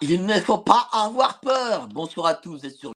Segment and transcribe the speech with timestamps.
[0.00, 1.88] Il, ne faut pas avoir peur.
[1.88, 2.92] Bonsoir à tous et sur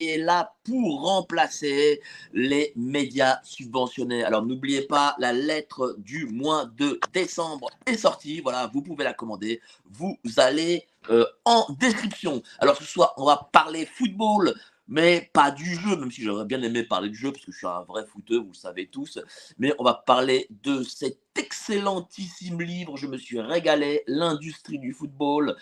[0.00, 2.02] est là pour remplacer
[2.32, 4.24] les médias subventionnés.
[4.24, 8.40] Alors n'oubliez pas, la lettre du mois de décembre est sortie.
[8.40, 9.60] Voilà, vous pouvez la commander.
[9.90, 12.42] Vous allez euh, en description.
[12.58, 14.54] Alors ce soir, on va parler football,
[14.88, 17.58] mais pas du jeu, même si j'aurais bien aimé parler du jeu, parce que je
[17.58, 19.18] suis un vrai footeux, vous le savez tous.
[19.58, 25.56] Mais on va parler de cet excellentissime livre, je me suis régalé, L'industrie du football.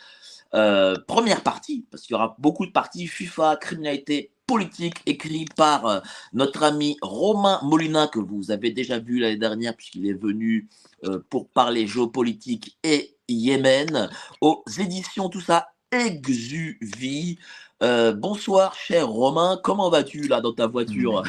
[0.55, 5.87] Euh, première partie, parce qu'il y aura beaucoup de parties, FIFA, criminalité politique, écrit par
[5.87, 6.01] euh,
[6.33, 10.69] notre ami Romain Molina, que vous avez déjà vu l'année dernière, puisqu'il est venu
[11.05, 17.39] euh, pour parler géopolitique et Yémen, aux éditions, tout ça, Exuvie.
[17.83, 21.23] Euh, bonsoir, cher Romain, comment vas-tu là dans ta voiture?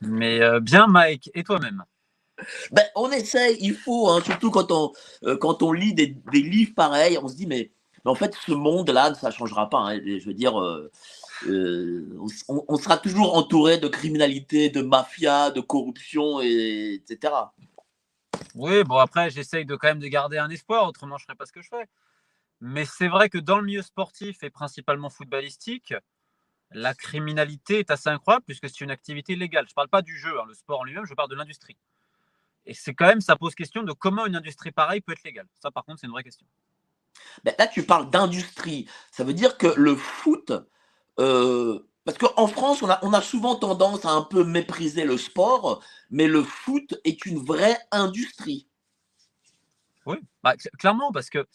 [0.00, 1.84] Mais euh, bien, Mike, et toi-même?
[2.72, 6.42] Ben, On essaye, il faut, hein, surtout quand on, euh, quand on lit des, des
[6.42, 7.70] livres pareils, on se dit, mais,
[8.04, 9.78] mais en fait, ce monde-là, ça ne changera pas.
[9.78, 10.00] hein.
[10.04, 10.90] je veux dire, euh,
[11.46, 17.32] euh, on, on sera toujours entouré de criminalité, de mafia, de corruption, et, etc.
[18.56, 21.36] Oui, bon, après, j'essaye de quand même de garder un espoir, autrement, je ne ferais
[21.36, 21.86] pas ce que je fais.
[22.60, 25.94] Mais c'est vrai que dans le milieu sportif et principalement footballistique,
[26.70, 29.66] la criminalité est assez incroyable puisque c'est une activité légale.
[29.66, 31.76] Je ne parle pas du jeu, hein, le sport en lui-même, je parle de l'industrie.
[32.66, 35.46] Et c'est quand même, ça pose question de comment une industrie pareille peut être légale.
[35.60, 36.46] Ça, par contre, c'est une vraie question.
[37.44, 38.88] Ben, là, tu parles d'industrie.
[39.10, 40.52] Ça veut dire que le foot,
[41.20, 45.18] euh, parce qu'en France, on a, on a souvent tendance à un peu mépriser le
[45.18, 48.68] sport, mais le foot est une vraie industrie.
[50.06, 51.46] Oui, bah, cl- clairement, parce que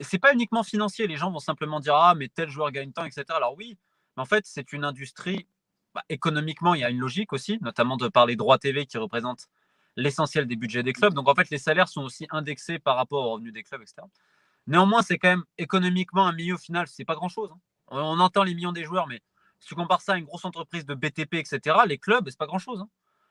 [0.00, 1.06] c'est pas uniquement financier.
[1.06, 3.24] Les gens vont simplement dire Ah, mais tel joueur gagne tant, etc.
[3.30, 3.78] Alors oui,
[4.16, 5.46] mais en fait, c'est une industrie.
[5.94, 8.98] bah, économiquement, il y a une logique aussi, notamment de par les droits TV qui
[8.98, 9.48] représentent
[9.96, 11.14] l'essentiel des budgets des clubs.
[11.14, 14.02] Donc en fait, les salaires sont aussi indexés par rapport aux revenus des clubs, etc.
[14.66, 17.50] Néanmoins, c'est quand même économiquement un milieu final, c'est pas grand-chose.
[17.52, 17.60] hein.
[17.88, 19.22] On, entend les millions des joueurs, mais
[19.60, 22.46] si tu compares ça à une grosse entreprise de BTP, etc., les clubs, c'est pas
[22.46, 22.80] grand-chose.
[22.80, 22.88] hein.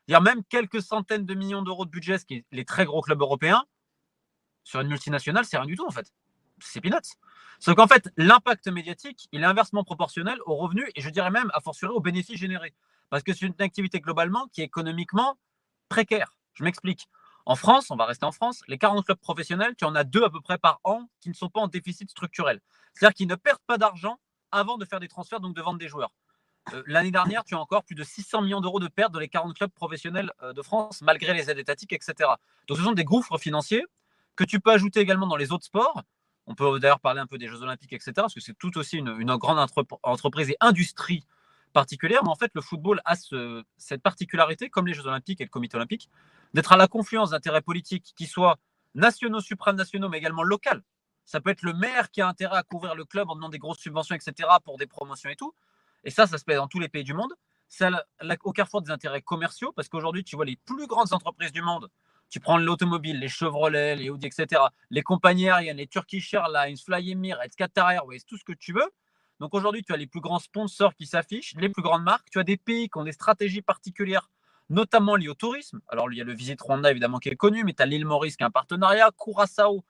[0.07, 2.63] Il y a même quelques centaines de millions d'euros de budget, ce qui est les
[2.63, 3.65] très gros clubs européens,
[4.63, 6.11] sur une multinationale, c'est rien du tout en fait.
[6.59, 7.15] C'est peanuts.
[7.59, 11.49] Sauf qu'en fait, l'impact médiatique, il est inversement proportionnel aux revenus et je dirais même,
[11.53, 12.73] à fortiori, aux bénéfices générés.
[13.09, 15.37] Parce que c'est une activité globalement qui est économiquement
[15.89, 16.37] précaire.
[16.53, 17.07] Je m'explique.
[17.45, 20.23] En France, on va rester en France, les 40 clubs professionnels, tu en as deux
[20.23, 22.59] à peu près par an qui ne sont pas en déficit structurel.
[22.93, 24.17] C'est-à-dire qu'ils ne perdent pas d'argent
[24.51, 26.11] avant de faire des transferts, donc de vendre des joueurs.
[26.73, 29.27] Euh, L'année dernière, tu as encore plus de 600 millions d'euros de pertes dans les
[29.27, 32.29] 40 clubs professionnels euh, de France, malgré les aides étatiques, etc.
[32.67, 33.85] Donc ce sont des gouffres financiers
[34.35, 36.01] que tu peux ajouter également dans les autres sports.
[36.47, 38.97] On peut d'ailleurs parler un peu des Jeux Olympiques, etc., parce que c'est tout aussi
[38.97, 41.25] une, grande entrep- entreprise et industrie
[41.73, 42.23] particulière.
[42.23, 45.49] Mais en fait, le football a ce- cette particularité, comme les Jeux Olympiques et le
[45.49, 46.09] Comité Olympique,
[46.53, 48.57] d'être à la confluence d'intérêts politiques qui soient
[48.93, 50.69] nationaux, supranationaux, mais également locaux.
[51.25, 53.57] Ça peut être le maire qui a intérêt à couvrir le club en donnant des
[53.57, 55.53] grosses subventions, etc., pour des promotions et tout.
[56.03, 57.33] Et ça, ça se fait dans tous les pays du monde.
[57.67, 57.89] C'est
[58.43, 61.89] au carrefour des intérêts commerciaux, parce qu'aujourd'hui, tu vois les plus grandes entreprises du monde.
[62.35, 67.11] Tu prends l'automobile, les Chevrolet, les Audi, etc., les compagnies aériennes, les Turkish Airlines, Fly
[67.11, 68.91] Emirates, Qatar Airways, tout ce que tu veux.
[69.39, 72.29] Donc aujourd'hui, tu as les plus grands sponsors qui s'affichent, les plus grandes marques.
[72.29, 74.29] Tu as des pays qui ont des stratégies particulières,
[74.69, 75.79] notamment liées au tourisme.
[75.87, 78.03] Alors, il y a le Visit Rwanda, évidemment, qui est connu, mais tu as l'île
[78.03, 79.11] Maurice qui a un partenariat.
[79.17, 79.85] Curaçao,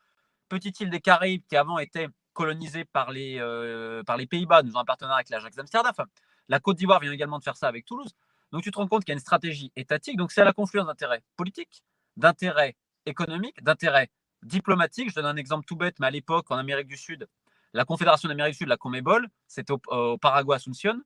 [0.48, 4.82] petite île des Caraïbes qui avant était colonisée par les, euh, les Pays-Bas, nous avons
[4.82, 5.94] un partenariat avec l'Ajax d'Amsterdam.
[5.98, 6.08] Enfin,
[6.48, 8.14] la Côte d'Ivoire vient également de faire ça avec Toulouse.
[8.52, 10.16] Donc tu te rends compte qu'il y a une stratégie étatique.
[10.16, 11.84] Donc c'est à la confluence d'intérêts politiques,
[12.18, 12.76] d'intérêts
[13.06, 14.10] économiques, d'intérêts
[14.44, 15.10] diplomatiques.
[15.10, 17.28] Je donne un exemple tout bête, mais à l'époque, en Amérique du Sud,
[17.74, 21.02] la Confédération d'Amérique du Sud, la Comebol, c'était au, au Paraguay, Asunción.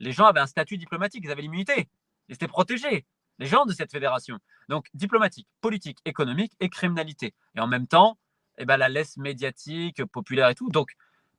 [0.00, 1.88] Les gens avaient un statut diplomatique, ils avaient l'immunité.
[2.28, 3.06] Ils étaient protégés,
[3.38, 4.38] les gens de cette fédération.
[4.68, 7.34] Donc diplomatique, politique, économique et criminalité.
[7.54, 8.18] Et en même temps,
[8.58, 10.68] eh ben, la laisse médiatique, populaire et tout.
[10.70, 10.92] Donc,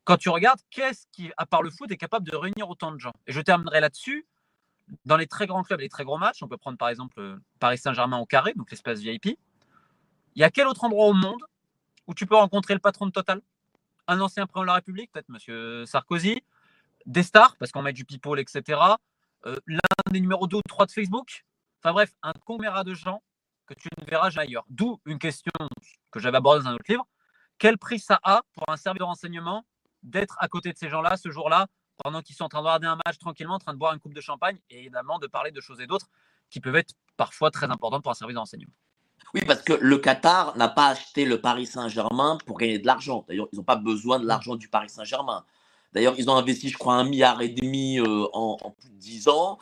[0.05, 2.99] quand tu regardes, qu'est-ce qui, à part le foot, est capable de réunir autant de
[2.99, 3.13] gens?
[3.27, 4.25] Et je terminerai là-dessus.
[5.05, 7.37] Dans les très grands clubs, les très gros matchs, on peut prendre par exemple euh,
[7.59, 9.37] Paris Saint-Germain au carré, donc l'espace VIP.
[10.35, 11.41] Il y a quel autre endroit au monde
[12.07, 13.41] où tu peux rencontrer le patron de Total,
[14.07, 16.43] un ancien président de la République, peut-être Monsieur Sarkozy,
[17.05, 18.79] des stars, parce qu'on met du people, etc.
[19.45, 19.79] Euh, l'un
[20.11, 21.45] des numéros 2 ou 3 de Facebook.
[21.81, 23.21] Enfin bref, un conglomérat de gens
[23.67, 24.65] que tu ne verras jamais ailleurs.
[24.69, 25.51] D'où une question
[26.11, 27.07] que j'avais abordée dans un autre livre.
[27.57, 29.65] Quel prix ça a pour un service de renseignement
[30.01, 31.67] d'être à côté de ces gens-là ce jour-là,
[32.03, 33.99] pendant qu'ils sont en train de regarder un match tranquillement, en train de boire une
[33.99, 36.07] coupe de champagne et évidemment de parler de choses et d'autres
[36.49, 38.73] qui peuvent être parfois très importantes pour un service de renseignement.
[39.33, 43.25] Oui, parce que le Qatar n'a pas acheté le Paris Saint-Germain pour gagner de l'argent.
[43.27, 45.45] D'ailleurs, ils n'ont pas besoin de l'argent du Paris Saint-Germain.
[45.93, 49.27] D'ailleurs, ils ont investi, je crois, un milliard et demi euh, en, plus de dix
[49.27, 49.59] ans.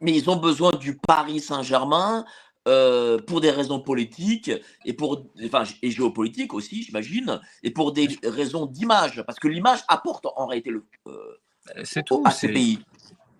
[0.00, 2.24] Mais ils ont besoin du Paris Saint-Germain
[2.68, 4.50] euh, pour des raisons politiques
[4.84, 9.80] et pour enfin et géopolitiques aussi j'imagine et pour des raisons d'image parce que l'image
[9.88, 11.40] apporte en réalité le euh,
[11.84, 12.84] c'est tout à ces pays.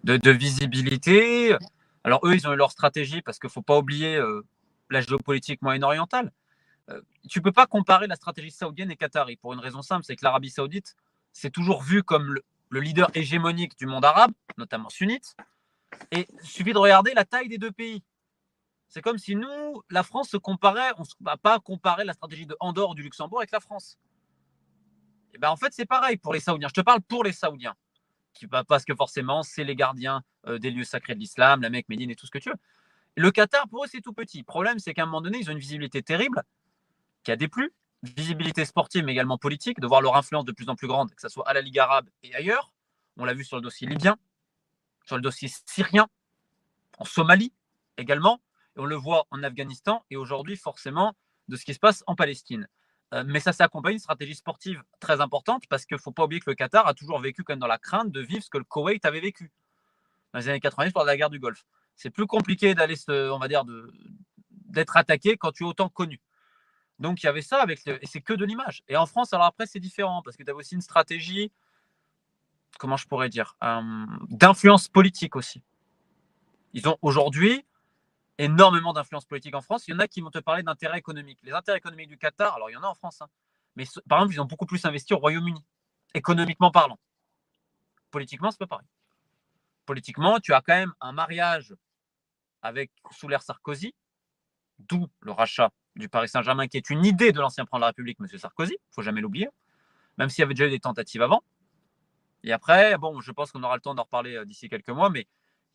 [0.04, 1.56] de, de, visibilité.
[2.04, 4.44] Alors eux ils ont eu leur stratégie parce qu'il faut pas oublier euh,
[4.90, 6.32] la géopolitique moyen-orientale.
[7.28, 10.24] Tu peux pas comparer la stratégie saoudienne et qatari pour une raison simple c'est que
[10.24, 10.96] l'Arabie saoudite
[11.32, 15.34] c'est toujours vu comme le, le leader hégémonique du monde arabe notamment sunnite
[16.10, 18.02] et il suffit de regarder la taille des deux pays.
[18.88, 22.46] C'est comme si nous, la France se comparait, on ne va pas comparer la stratégie
[22.46, 23.98] de Andorre ou du Luxembourg avec la France.
[25.34, 26.68] Et ben en fait, c'est pareil pour les Saoudiens.
[26.68, 27.74] Je te parle pour les Saoudiens,
[28.68, 32.10] parce que forcément, c'est les gardiens euh, des lieux sacrés de l'islam, la Mecque, Médine
[32.10, 32.56] et tout ce que tu veux.
[33.16, 34.38] Le Qatar, pour eux, c'est tout petit.
[34.38, 36.42] Le problème, c'est qu'à un moment donné, ils ont une visibilité terrible
[37.24, 40.74] qui a déplu, visibilité sportive, mais également politique, de voir leur influence de plus en
[40.74, 42.72] plus grande, que ce soit à la Ligue arabe et ailleurs.
[43.18, 44.16] On l'a vu sur le dossier libyen,
[45.04, 46.08] sur le dossier syrien,
[46.98, 47.52] en Somalie
[47.98, 48.40] également
[48.76, 51.14] on le voit en Afghanistan et aujourd'hui forcément
[51.48, 52.68] de ce qui se passe en Palestine.
[53.12, 56.40] Euh, mais ça s'accompagne d'une stratégie sportive très importante parce qu'il ne faut pas oublier
[56.40, 58.64] que le Qatar a toujours vécu comme dans la crainte de vivre ce que le
[58.64, 59.50] Koweït avait vécu
[60.32, 61.64] dans les années 90 lors de la guerre du Golfe.
[61.94, 63.64] C'est plus compliqué d'aller, on va dire,
[64.48, 66.20] d'être attaqué quand tu es autant connu.
[66.98, 68.82] Donc il y avait ça avec et c'est que de l'image.
[68.88, 71.52] Et en France, alors après c'est différent parce que tu as aussi une stratégie,
[72.78, 73.80] comment je pourrais dire, euh,
[74.30, 75.62] d'influence politique aussi.
[76.72, 77.66] Ils ont aujourd'hui
[78.42, 79.86] énormément d'influence politique en France.
[79.88, 81.38] Il y en a qui vont te parler d'intérêts économiques.
[81.42, 83.28] Les intérêts économiques du Qatar, alors il y en a en France, hein,
[83.76, 85.64] mais par exemple, ils ont beaucoup plus investi au Royaume-Uni,
[86.14, 86.98] économiquement parlant.
[88.10, 88.86] Politiquement, c'est pas pareil.
[89.86, 91.74] Politiquement, tu as quand même un mariage
[92.62, 93.94] avec sous l'ère Sarkozy,
[94.78, 97.86] d'où le rachat du Paris Saint-Germain, qui est une idée de l'ancien président de la
[97.88, 98.26] République, M.
[98.38, 99.48] Sarkozy, il faut jamais l'oublier,
[100.18, 101.42] même s'il y avait déjà eu des tentatives avant.
[102.44, 105.10] Et après, bon, je pense qu'on aura le temps d'en reparler euh, d'ici quelques mois,
[105.10, 105.26] mais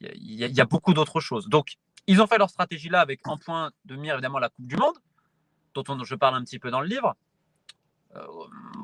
[0.01, 1.47] il y, a beaucoup d'autres choses.
[1.47, 4.65] Donc, ils ont fait leur stratégie là avec un point de mire, évidemment, la Coupe
[4.65, 4.95] du Monde,
[5.73, 7.15] dont on, je parle un petit peu dans le livre.
[8.15, 8.25] Euh,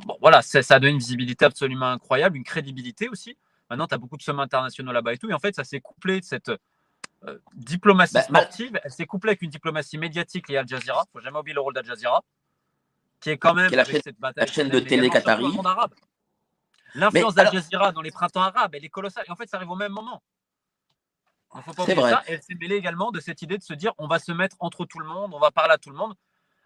[0.06, 3.38] bon, voilà, ça a donné une visibilité absolument incroyable, une crédibilité aussi.
[3.70, 5.30] Maintenant, tu as beaucoup de sommets internationaux là-bas et tout.
[5.30, 8.80] Et en fait, ça s'est couplé de cette euh, diplomatie bah, sportive.
[8.84, 11.04] Elle s'est couplée avec une diplomatie médiatique liée à Al Jazeera.
[11.06, 12.22] Il ne faut jamais oublier le rôle d'Al Jazeera,
[13.22, 15.46] qui est quand même la, chaîne, cette bataille, la chaîne de télé qatari.
[16.96, 19.24] L'influence d'Al Jazeera dans les printemps arabes, elle est colossale.
[19.28, 20.22] Et en fait, ça arrive au même moment.
[21.86, 22.12] C'est vrai.
[22.12, 22.24] Ça.
[22.28, 24.86] elle s'est mêlée également de cette idée de se dire on va se mettre entre
[24.86, 26.16] tout le monde, on va parler à tout le monde.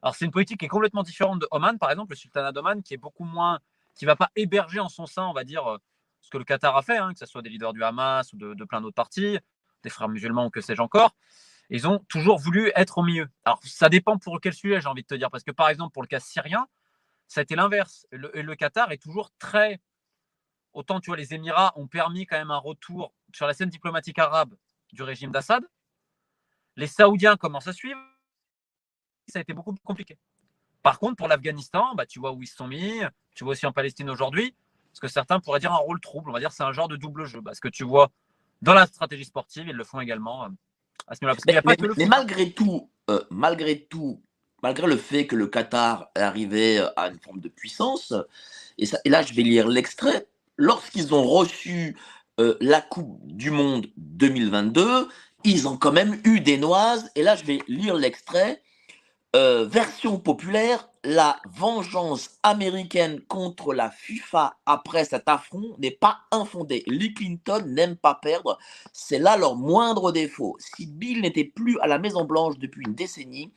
[0.02, 2.84] Alors, c'est une politique qui est complètement différente de Oman, par exemple, le sultanat d'Oman,
[2.84, 3.60] qui est beaucoup moins.
[3.96, 5.78] qui ne va pas héberger en son sein, on va dire, euh,
[6.22, 8.38] ce que le Qatar a fait, hein, que ce soit des leaders du Hamas ou
[8.38, 9.40] de, plein d'autres partis,
[9.82, 11.16] des frères musulmans ou que sais-je encore.
[11.72, 13.28] Ils ont toujours voulu être au milieu.
[13.44, 15.32] Alors, ça dépend pour quel sujet, j'ai envie de te dire.
[15.32, 16.68] Parce que, par exemple, pour le cas syrien,
[17.28, 18.06] ça a été l'inverse.
[18.12, 19.82] le Qatar est toujours très.
[20.74, 24.20] Autant, tu vois, les Émirats ont permis quand même un retour sur la scène diplomatique
[24.20, 24.54] arabe
[24.94, 25.64] du régime d'Assad.
[26.76, 28.00] Les Saoudiens commencent à suivre.
[29.28, 30.18] Ça a été beaucoup plus compliqué.
[30.84, 33.02] Par contre, pour l'Afghanistan, bah, tu vois où ils se sont mis.
[33.36, 34.56] Tu vois aussi en Palestine aujourd'hui.
[34.94, 36.30] Ce que certains pourraient dire un rôle trouble.
[36.30, 37.42] On va dire c'est un genre de double jeu.
[37.42, 38.10] Parce que tu vois,
[38.62, 40.50] dans la stratégie sportive, ils le font également euh,
[41.08, 41.62] à ce niveau-là.
[41.98, 44.22] Mais, malgré tout, euh, malgré tout,
[44.64, 48.14] malgré le fait que le Qatar est arrivé euh, à une forme de puissance,
[48.78, 50.28] et, ça, et là je vais lire l'extrait,
[50.58, 51.98] lorsqu'ils ont reçu
[52.40, 55.08] euh, la Coupe du Monde 2022,
[55.44, 57.10] ils ont quand même eu des noises.
[57.16, 58.62] Et là, je vais lire l'extrait.
[59.36, 66.84] Euh, version populaire, la vengeance américaine contre la FIFA après cet affront n'est pas infondée.
[66.88, 68.58] Lee Clinton n'aime pas perdre,
[68.94, 70.56] c'est là leur moindre défaut.
[70.60, 73.52] Si Bill n'était plus à la Maison Blanche depuis une décennie,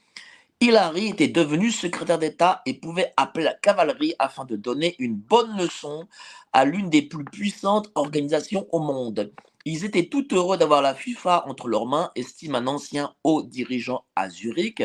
[0.62, 5.56] Hillary était devenue secrétaire d'État et pouvait appeler la cavalerie afin de donner une bonne
[5.56, 6.06] leçon
[6.52, 9.32] à l'une des plus puissantes organisations au monde.
[9.64, 14.04] Ils étaient tout heureux d'avoir la FIFA entre leurs mains, estime un ancien haut dirigeant
[14.14, 14.82] à Zurich.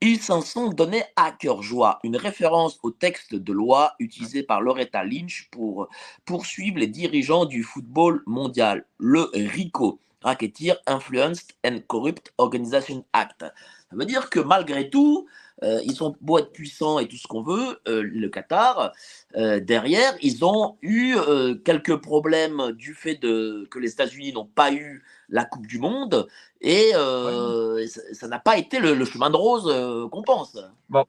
[0.00, 4.60] Ils s'en sont donnés à cœur joie, une référence au texte de loi utilisé par
[4.60, 5.88] Loretta Lynch pour
[6.24, 13.44] poursuivre les dirigeants du football mondial, le RICO, Racketeer Influenced and Corrupt Organization Act.
[13.90, 15.28] Ça veut dire que malgré tout,
[15.62, 18.92] euh, ils sont beaux être puissants et tout ce qu'on veut, euh, le Qatar,
[19.36, 21.16] euh, derrière, ils ont eu
[21.64, 26.26] quelques problèmes du fait de, que les États-Unis n'ont pas eu la Coupe du Monde
[26.60, 30.58] et ça n'a pas été le, chemin de rose qu'on pense.
[30.88, 31.04] Bon.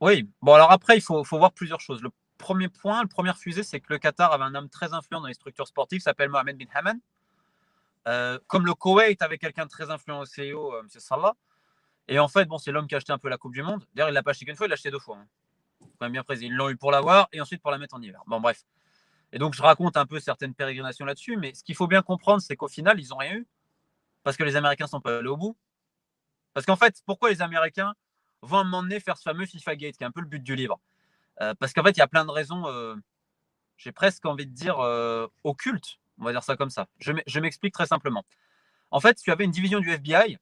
[0.00, 2.02] Oui, bon alors après, il faut, faut voir plusieurs choses.
[2.02, 5.20] Le premier point, le premier fusée, c'est que le Qatar avait un homme très influent
[5.20, 8.40] dans les structures sportives, s'appelle Mohamed bin Haman.
[8.46, 10.86] comme le Koweït avait quelqu'un de très influent au CEO, M.
[10.88, 11.34] Salah.
[12.08, 13.84] Et en fait, bon, c'est l'homme qui a acheté un peu la Coupe du Monde.
[13.94, 15.16] D'ailleurs, il l'a pas acheté qu'une fois, il l'a acheté deux fois.
[15.16, 15.26] Hein.
[15.80, 16.46] Quand même bien précis.
[16.46, 18.22] Ils l'ont eu pour l'avoir et ensuite pour la mettre en hiver.
[18.26, 18.64] Bon, bref.
[19.32, 21.36] Et donc, je raconte un peu certaines pérégrinations là-dessus.
[21.36, 23.46] Mais ce qu'il faut bien comprendre, c'est qu'au final, ils n'ont rien eu.
[24.22, 25.56] Parce que les Américains sont pas allés au bout.
[26.52, 27.94] Parce qu'en fait, pourquoi les Américains
[28.42, 30.80] vont à faire ce fameux FIFA Gate, qui est un peu le but du livre?
[31.40, 32.94] Euh, Parce qu'en fait, il y a plein de raisons, euh,
[33.76, 35.98] j'ai presque envie de dire, euh, occultes.
[36.18, 36.86] On va dire ça comme ça.
[37.00, 38.24] Je m'explique très simplement.
[38.92, 40.38] En fait, tu avais une division du FBI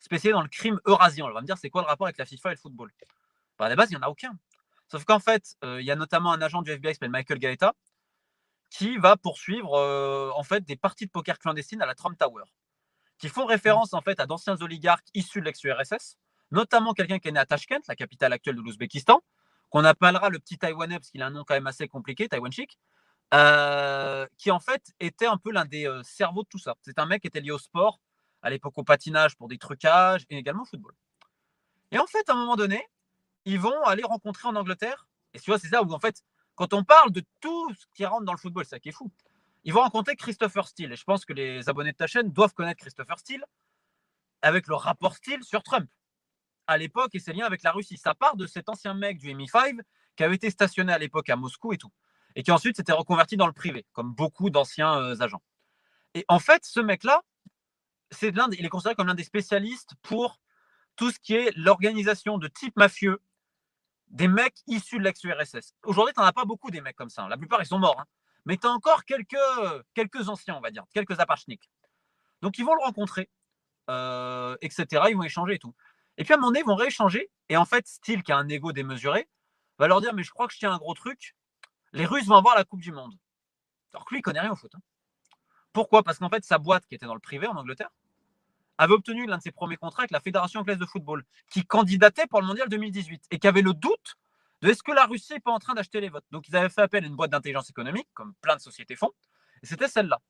[0.00, 1.26] spécialisé dans le crime eurasien.
[1.26, 2.90] On va me dire, c'est quoi le rapport avec la FIFA et le football?
[3.58, 4.32] Bah, À la base, il n'y en a aucun.
[4.88, 7.38] Sauf qu'en fait, euh, il y a notamment un agent du FBI qui s'appelle Michael
[7.38, 7.74] Gaeta
[8.70, 12.44] qui va poursuivre euh, en fait des parties de poker clandestines à la Trump Tower,
[13.18, 16.16] qui font référence en fait à d'anciens oligarques issus de l'ex-URSS,
[16.52, 19.20] notamment quelqu'un qui est né à Tashkent, la capitale actuelle de l'Ouzbékistan,
[19.70, 22.50] qu'on appellera le petit Taïwanais parce qu'il a un nom quand même assez compliqué, Taïwan
[22.50, 22.78] Chic,
[23.34, 26.76] euh, qui en fait était un peu l'un des cerveaux de tout ça.
[26.82, 28.00] C'est un mec qui était lié au sport,
[28.42, 30.94] à l'époque au patinage pour des trucages et également au football.
[31.90, 32.86] Et en fait, à un moment donné,
[33.44, 35.08] ils vont aller rencontrer en Angleterre.
[35.34, 36.22] Et tu vois, c'est ça où en fait,
[36.54, 38.92] quand on parle de tout ce qui rentre dans le football, c'est ça qui est
[38.92, 39.10] fou.
[39.64, 40.92] Ils vont rencontrer Christopher Steele.
[40.92, 43.44] Et je pense que les abonnés de ta chaîne doivent connaître Christopher Steele
[44.42, 45.88] avec le rapport Steele sur Trump
[46.66, 47.98] à l'époque et ses liens avec la Russie.
[47.98, 49.80] Ça part de cet ancien mec du MI5
[50.16, 51.92] qui avait été stationné à l'époque à Moscou et tout.
[52.36, 55.42] Et qui ensuite s'était reconverti dans le privé, comme beaucoup d'anciens euh, agents.
[56.14, 57.22] Et en fait, ce mec-là,
[58.10, 60.40] c'est l'un, il est considéré comme l'un des spécialistes pour
[60.96, 63.20] tout ce qui est l'organisation de type mafieux
[64.08, 65.74] des mecs issus de l'ex-URSS.
[65.84, 67.22] Aujourd'hui, tu n'en as pas beaucoup des mecs comme ça.
[67.22, 67.28] Hein.
[67.28, 68.00] La plupart, ils sont morts.
[68.00, 68.06] Hein.
[68.44, 71.70] Mais tu as encore quelques, anciens, on va dire, quelques apachniks.
[72.42, 73.30] Donc, ils vont le rencontrer,
[73.88, 75.04] euh, etc.
[75.10, 75.74] Ils vont échanger et tout.
[76.16, 77.30] Et puis, à un moment donné, ils vont rééchanger.
[77.48, 79.28] Et en fait, Steele, qui a un ego démesuré,
[79.78, 81.36] va leur dire Mais je crois que je tiens un gros truc.
[81.92, 83.14] Les Russes vont avoir la Coupe du Monde.
[83.92, 84.74] Alors que lui, il connaît rien au foot.
[84.74, 84.80] Hein.
[85.72, 86.02] Pourquoi?
[86.02, 87.90] Parce qu'en fait, sa boîte qui était dans le privé en Angleterre
[88.78, 92.26] avait obtenu l'un de ses premiers contrats avec la Fédération anglaise de football, qui candidatait
[92.26, 94.16] pour le mondial 2018 et qui avait le doute
[94.62, 96.24] de est-ce que la Russie n'est pas en train d'acheter les votes.
[96.30, 99.10] Donc ils avaient fait appel à une boîte d'intelligence économique, comme plein de sociétés font,
[99.62, 100.20] et c'était celle-là.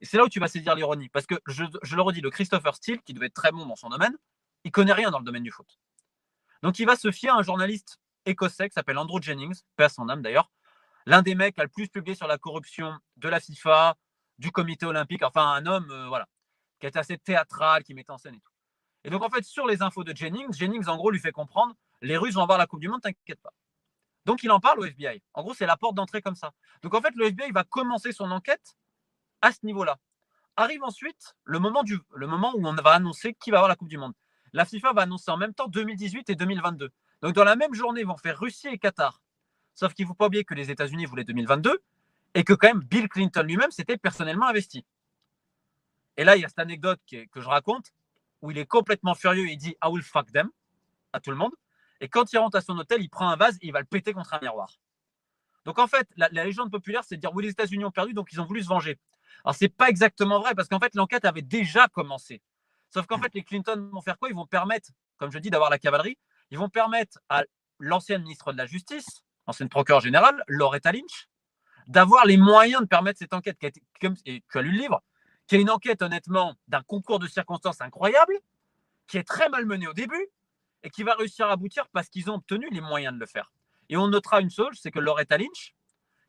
[0.00, 2.74] Et c'est là où tu vas saisir l'ironie, parce que je, le redis, le Christopher
[2.74, 4.16] Steele, qui devait être très bon dans son domaine,
[4.64, 5.78] il connaît rien dans le domaine du foot.
[6.62, 10.08] Donc il va se fier à un journaliste écossais qui s'appelle Andrew Jennings, paix son
[10.08, 10.50] âme d'ailleurs,
[11.06, 13.96] l'un des mecs qui a le plus publié sur la corruption de la FIFA,
[14.38, 16.26] du comité olympique, enfin un homme, euh, voilà,
[16.80, 18.52] qui est assez théâtral, qui met en scène et tout.
[19.04, 21.74] Et donc en fait, sur les infos de Jennings, Jennings en gros lui fait comprendre,
[22.02, 23.52] les Russes vont avoir la Coupe du Monde, t'inquiète pas.
[24.24, 25.22] Donc il en parle au FBI.
[25.34, 26.52] En gros, c'est la porte d'entrée comme ça.
[26.82, 28.76] Donc en fait, le FBI va commencer son enquête
[29.40, 29.98] à ce niveau-là.
[30.56, 33.76] Arrive ensuite le moment, du, le moment où on va annoncer qui va avoir la
[33.76, 34.14] Coupe du Monde.
[34.52, 36.90] La FIFA va annoncer en même temps 2018 et 2022.
[37.22, 39.20] Donc dans la même journée, ils vont faire Russie et Qatar.
[39.74, 41.82] Sauf qu'il ne faut pas oublier que les États-Unis voulaient 2022
[42.36, 44.84] et que quand même Bill Clinton lui-même s'était personnellement investi.
[46.18, 47.92] Et là, il y a cette anecdote que, je raconte
[48.42, 49.48] où il est complètement furieux.
[49.48, 50.50] Il dit I will fuck them
[51.14, 51.52] à tout le monde.
[52.00, 53.86] Et quand il rentre à son hôtel, il prend un vase et il va le
[53.86, 54.78] péter contre un miroir.
[55.64, 58.28] Donc en fait, la, légende populaire, c'est de dire oui, les États-Unis ont perdu, donc
[58.32, 58.98] ils ont voulu se venger.
[59.42, 62.42] Alors c'est pas exactement vrai parce qu'en fait, l'enquête avait déjà commencé.
[62.90, 64.28] Sauf qu'en fait, les Clinton vont faire quoi?
[64.28, 66.18] Ils vont permettre, comme je dis, d'avoir la cavalerie.
[66.50, 67.44] Ils vont permettre à
[67.80, 71.28] l'ancienne ministre de la Justice, ancienne procureure générale, Loretta Lynch,
[71.86, 73.58] d'avoir les moyens de permettre cette enquête.
[73.58, 75.02] Qui a et tu as lu le livre,
[75.46, 78.38] qui est une enquête honnêtement d'un concours de circonstances incroyable,
[79.06, 80.28] qui est très mal menée au début
[80.82, 83.52] et qui va réussir à aboutir parce qu'ils ont obtenu les moyens de le faire.
[83.88, 85.74] Et on notera une chose, c'est que Loretta Lynch,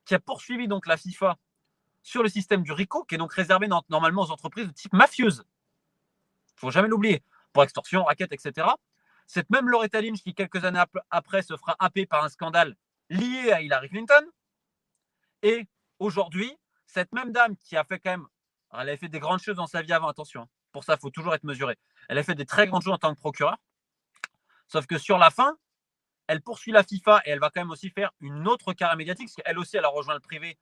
[0.06, 1.38] qui a poursuivi donc la FIFA
[2.04, 5.44] sur le système du RICO, qui est donc réservé normalement aux entreprises de type mafieuse.
[6.56, 8.68] Il faut jamais l'oublier, pour extorsion, raquette, etc.
[9.26, 12.76] Cette même Loretta Lynch qui, quelques années après, se fera happer par un scandale
[13.10, 14.26] lié à Hillary Clinton.
[15.48, 15.66] Et
[16.00, 16.52] aujourd'hui,
[16.86, 18.28] cette même dame qui a fait quand même
[18.74, 20.42] elle avait fait des grandes choses dans sa vie avant, attention.
[20.42, 20.50] Hein.
[20.74, 21.78] Pour ça, il faut toujours être mesuré.
[22.10, 23.56] Elle a fait des très grandes choses en tant que procureur.
[24.68, 25.58] Sauf que sur la fin,
[26.28, 29.30] elle poursuit la FIFA et elle va quand même aussi faire une autre carrière médiatique,
[29.30, 30.58] parce qu'elle aussi, elle a rejoint le privé.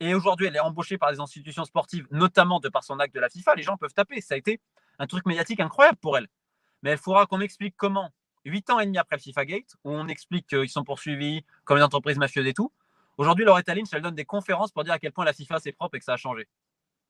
[0.00, 3.20] Et aujourd'hui, elle est embauchée par des institutions sportives, notamment de par son acte de
[3.20, 3.54] la FIFA.
[3.54, 4.20] Les gens peuvent taper.
[4.20, 4.60] Ça a été
[4.98, 6.26] un truc médiatique incroyable pour elle.
[6.82, 8.10] Mais il faudra qu'on m'explique comment,
[8.44, 11.78] huit ans et demi après le FIFA Gate, où on explique qu'ils sont poursuivis comme
[11.78, 12.72] une entreprise mafieuse et tout.
[13.16, 15.72] Aujourd'hui, Loretta Lynch, elle donne des conférences pour dire à quel point la FIFA c'est
[15.72, 16.48] propre et que ça a changé.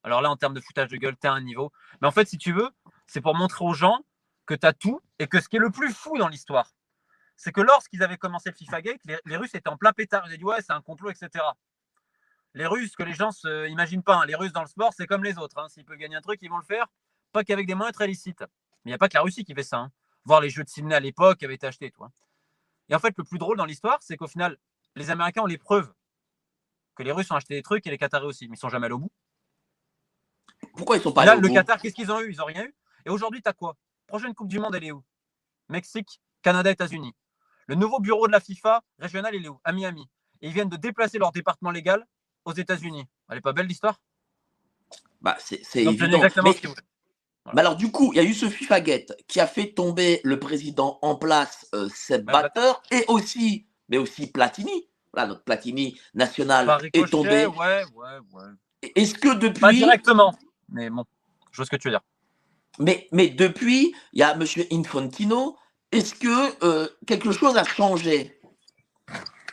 [0.02, 1.73] Alors là, en termes de foutage de gueule, tu as un niveau.
[2.00, 2.68] Mais en fait, si tu veux,
[3.06, 4.04] c'est pour montrer aux gens
[4.44, 6.70] que tu as tout et que ce qui est le plus fou dans l'histoire,
[7.37, 10.30] c'est que lorsqu'ils avaient commencé le FIFA Gate, les, Russes étaient en plein pétard.
[10.30, 11.44] Ils dit ouais, c'est un complot, etc.
[12.52, 15.06] Les Russes, que les gens ne s'imaginent pas, hein, les Russes dans le sport, c'est
[15.06, 15.58] comme les autres.
[15.58, 15.68] Hein.
[15.70, 16.87] S'ils peuvent gagner un truc, ils vont le faire,
[17.32, 18.44] pas qu'avec des moyens très licites.
[18.84, 19.78] Mais il n'y a pas que la Russie qui fait ça.
[19.78, 19.92] Hein.
[20.26, 21.90] Voir les jeux de Sydney à l'époque avaient été achetés.
[21.90, 22.11] Toi.
[22.90, 24.58] Et en fait, le plus drôle dans l'histoire, c'est qu'au final,
[24.97, 25.93] les Américains ont les preuves
[26.95, 28.87] que les Russes ont acheté des trucs et les Qataris aussi, mais ils sont jamais
[28.87, 29.13] allés au bout.
[30.77, 32.33] Pourquoi ils sont pas allés Là, au le bout Qatar, qu'est-ce qu'ils ont eu?
[32.33, 32.75] Ils n'ont rien eu.
[33.05, 33.77] Et aujourd'hui, tu as quoi?
[34.07, 35.03] Prochaine Coupe du Monde, elle est où?
[35.69, 37.15] Mexique, Canada, États-Unis.
[37.67, 39.61] Le nouveau bureau de la FIFA régional, il est où?
[39.65, 40.09] À Miami.
[40.41, 42.07] Et ils viennent de déplacer leur département légal
[42.45, 43.07] aux États-Unis.
[43.29, 44.01] Elle n'est pas belle l'histoire?
[45.21, 46.17] Bah, C'est évident.
[46.17, 49.47] Exactement mais, mais alors, du coup, il y a eu ce FIFA Gate qui a
[49.47, 54.88] fait tomber le président en place, euh, Seb Batter, et aussi, mais aussi Platini.
[55.12, 57.47] Voilà, notre Platini national est tombé.
[57.47, 58.91] Ouais, ouais, ouais.
[58.95, 59.61] Est-ce que depuis.
[59.61, 60.37] Pas directement,
[60.69, 61.05] mais bon,
[61.53, 62.03] je vois ce que tu veux dire.
[62.79, 64.45] Mais, mais depuis, il y a M.
[64.73, 65.57] Infantino.
[65.93, 68.41] Est-ce que euh, quelque chose a changé?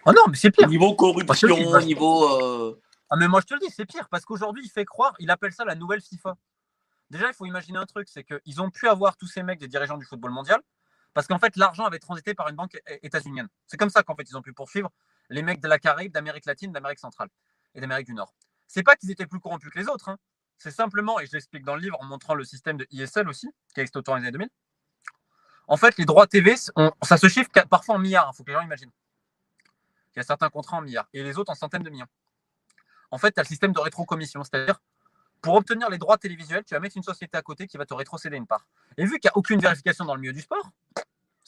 [0.06, 0.68] Oh non, mais c'est pire.
[0.68, 2.24] Niveau corruption, niveau.
[2.42, 5.14] Euh, ah, mais moi je te le dis, c'est pire parce qu'aujourd'hui, il fait croire,
[5.20, 6.36] il appelle ça la nouvelle FIFA.
[7.12, 9.68] Déjà, il faut imaginer un truc, c'est qu'ils ont pu avoir tous ces mecs des
[9.68, 10.62] dirigeants du football mondial
[11.14, 13.48] parce qu'en fait, l'argent avait transité par une banque états-unienne.
[13.68, 14.90] C'est comme ça qu'en fait, ils ont pu poursuivre
[15.30, 17.30] les mecs de la Caraïbe, d'Amérique latine, d'Amérique centrale
[17.76, 18.34] et d'Amérique du Nord.
[18.68, 20.10] C'est pas qu'ils étaient plus corrompus que les autres.
[20.10, 20.18] Hein.
[20.58, 23.50] C'est simplement, et je l'explique dans le livre en montrant le système de ISL aussi,
[23.74, 24.50] qui existe autour des années 2000.
[25.68, 28.26] En fait, les droits TV, ça se chiffre parfois en milliards.
[28.26, 28.92] Il hein, faut que les gens imaginent.
[30.16, 32.08] Il y a certains contrats en milliards et les autres en centaines de millions.
[33.10, 34.80] En fait, tu as le système de rétrocommission, c'est-à-dire
[35.42, 37.94] pour obtenir les droits télévisuels, tu vas mettre une société à côté qui va te
[37.94, 38.68] rétrocéder une part.
[38.98, 40.70] Et vu qu'il n'y a aucune vérification dans le milieu du sport,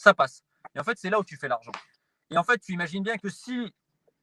[0.03, 0.43] ça passe.
[0.75, 1.71] Et en fait, c'est là où tu fais l'argent.
[2.29, 3.73] Et en fait, tu imagines bien que si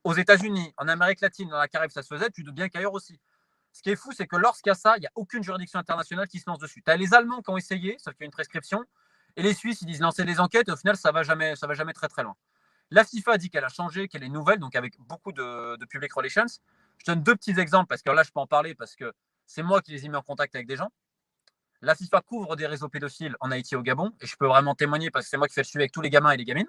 [0.04, 2.94] aux États-Unis, en Amérique latine, dans la Caraïbe, ça se faisait, tu doutes bien qu'ailleurs
[2.94, 3.20] aussi.
[3.72, 5.78] Ce qui est fou, c'est que lorsqu'il y a ça, il n'y a aucune juridiction
[5.78, 6.82] internationale qui se lance dessus.
[6.82, 8.84] Tu as les Allemands qui ont essayé, sauf qu'il y a une prescription,
[9.36, 11.66] et les Suisses, ils disent lancer des enquêtes, au final, ça ne va, jamais, ça
[11.66, 12.34] va jamais très très loin.
[12.90, 16.12] La FIFA dit qu'elle a changé, qu'elle est nouvelle, donc avec beaucoup de, de, public
[16.12, 16.46] relations.
[16.98, 19.12] Je donne deux petits exemples, parce que là, je peux en parler, parce que
[19.46, 20.90] c'est moi qui les ai mis en contact avec des gens.
[21.82, 24.74] La FIFA couvre des réseaux pédophiles en Haïti et au Gabon, et je peux vraiment
[24.74, 26.44] témoigner parce que c'est moi qui fais le suivi avec tous les gamins et les
[26.44, 26.68] gamines.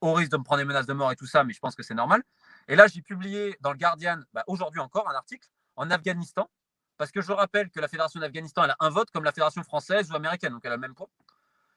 [0.00, 1.74] Au risque de me prendre des menaces de mort et tout ça, mais je pense
[1.74, 2.22] que c'est normal.
[2.68, 6.50] Et là, j'ai publié dans le Guardian, bah, aujourd'hui encore, un article en Afghanistan,
[6.98, 9.62] parce que je rappelle que la Fédération d'Afghanistan, elle a un vote comme la Fédération
[9.62, 11.08] française ou américaine, donc elle a le même poids.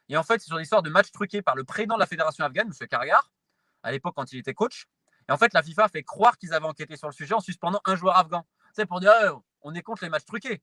[0.10, 2.44] Et en fait, c'est sur l'histoire de matchs truqués par le président de la Fédération
[2.44, 2.88] afghane, M.
[2.88, 3.32] Kargar,
[3.82, 4.88] à l'époque quand il était coach.
[5.30, 7.80] Et en fait, la FIFA fait croire qu'ils avaient enquêté sur le sujet en suspendant
[7.86, 8.46] un joueur afghan.
[8.74, 10.62] C'est pour dire, oh, on est contre les matchs truqués.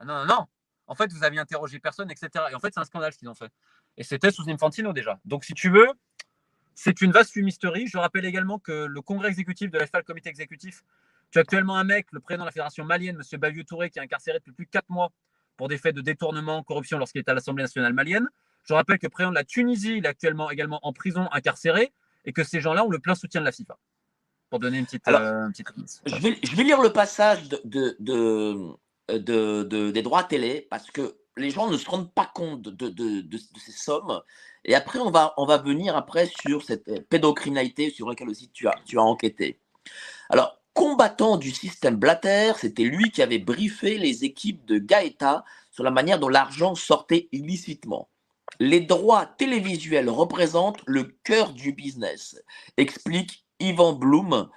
[0.00, 0.46] Ah non, non, non.
[0.86, 2.28] En fait, vous aviez interrogé personne, etc.
[2.50, 3.50] Et en fait, c'est un scandale ce qu'ils ont fait.
[3.96, 5.20] Et c'était sous Infantino déjà.
[5.24, 5.88] Donc, si tu veux,
[6.74, 7.86] c'est une vaste fumisterie.
[7.86, 10.82] Je rappelle également que le congrès exécutif de la FIFA, le comité exécutif,
[11.30, 13.38] tu as actuellement un mec, le président de la fédération malienne, M.
[13.38, 15.12] Baviou Touré, qui est incarcéré depuis plus de 4 mois
[15.56, 18.28] pour des faits de détournement, corruption lorsqu'il est à l'Assemblée nationale malienne.
[18.64, 21.92] Je rappelle que le président de la Tunisie, il est actuellement également en prison, incarcéré,
[22.24, 23.78] et que ces gens-là ont le plein soutien de la FIFA.
[24.48, 25.06] Pour donner une petite.
[25.06, 25.48] Euh,
[26.06, 28.56] je, vais, je, vais, lire le passage de, de,
[29.18, 33.72] de, des droits télé parce que les gens ne se rendent pas compte de, ces
[33.72, 34.20] sommes.
[34.64, 38.50] Et après, on va, on va venir après sur cette euh, pédocriminalité sur laquelle aussi
[38.50, 39.58] tu as, tu as enquêté.
[40.28, 45.82] Alors, combattant du système Blatter, c'était lui qui avait briefé les équipes de Gaeta sur
[45.82, 48.08] la manière dont l'argent sortait illicitement.
[48.58, 52.42] Les droits télévisuels représentent le cœur du business,
[52.76, 54.50] explique Ivan Bloom,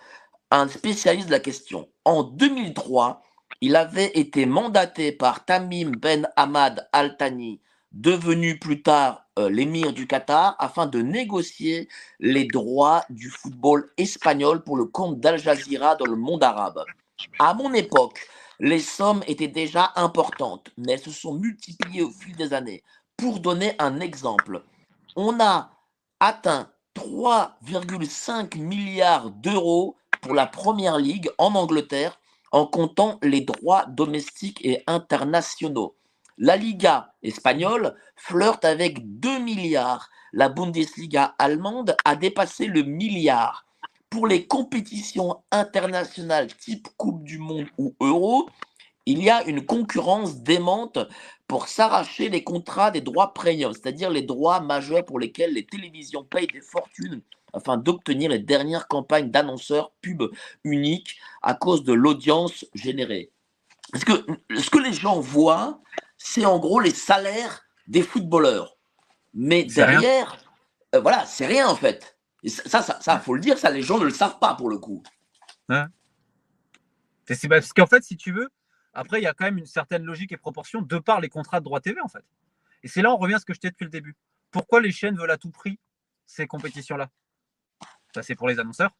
[0.52, 1.90] un spécialiste de la question.
[2.06, 3.22] En 2003,
[3.62, 7.60] il avait été mandaté par Tamim Ben Hamad Al Thani,
[7.92, 11.90] devenu plus tard euh, l'émir du Qatar, afin de négocier
[12.20, 16.84] les droits du football espagnol pour le compte d'Al Jazeera dans le monde arabe.
[17.40, 18.28] À mon époque,
[18.60, 22.84] les sommes étaient déjà importantes, mais elles se sont multipliées au fil des années.
[23.18, 24.64] Pour donner un exemple,
[25.16, 25.72] on a
[26.20, 32.20] atteint 3,5 milliards d'euros pour la Première Ligue en Angleterre
[32.54, 35.98] en comptant les droits domestiques et internationaux.
[36.38, 40.10] La Liga espagnole flirte avec 2 milliards.
[40.32, 43.66] La Bundesliga allemande a dépassé le milliard.
[44.10, 48.48] Pour les compétitions internationales type Coupe du Monde ou Euro,
[49.08, 51.00] il y a une concurrence démente
[51.48, 56.24] pour s'arracher les contrats des droits premium, c'est-à-dire les droits majeurs pour lesquels les télévisions
[56.24, 57.22] payent des fortunes
[57.54, 60.24] afin d'obtenir les dernières campagnes d'annonceurs pub
[60.64, 63.32] uniques à cause de l'audience générée.
[63.92, 65.82] Parce que ce que les gens voient,
[66.18, 68.78] c'est en gros les salaires des footballeurs.
[69.34, 70.38] Mais derrière,
[70.96, 72.18] euh, voilà, c'est rien en fait.
[72.46, 74.78] ça, ça, ça, faut le dire, ça, les gens ne le savent pas pour le
[74.78, 75.04] coup.
[77.26, 78.50] C'est parce qu'en fait, si tu veux,
[78.94, 81.60] après, il y a quand même une certaine logique et proportion de par les contrats
[81.60, 82.24] de droit TV, en fait.
[82.84, 84.16] Et c'est là on revient à ce que je t'ai depuis le début.
[84.52, 85.80] Pourquoi les chaînes veulent à tout prix
[86.26, 87.10] ces compétitions-là?
[88.22, 88.92] C'est pour les annonceurs.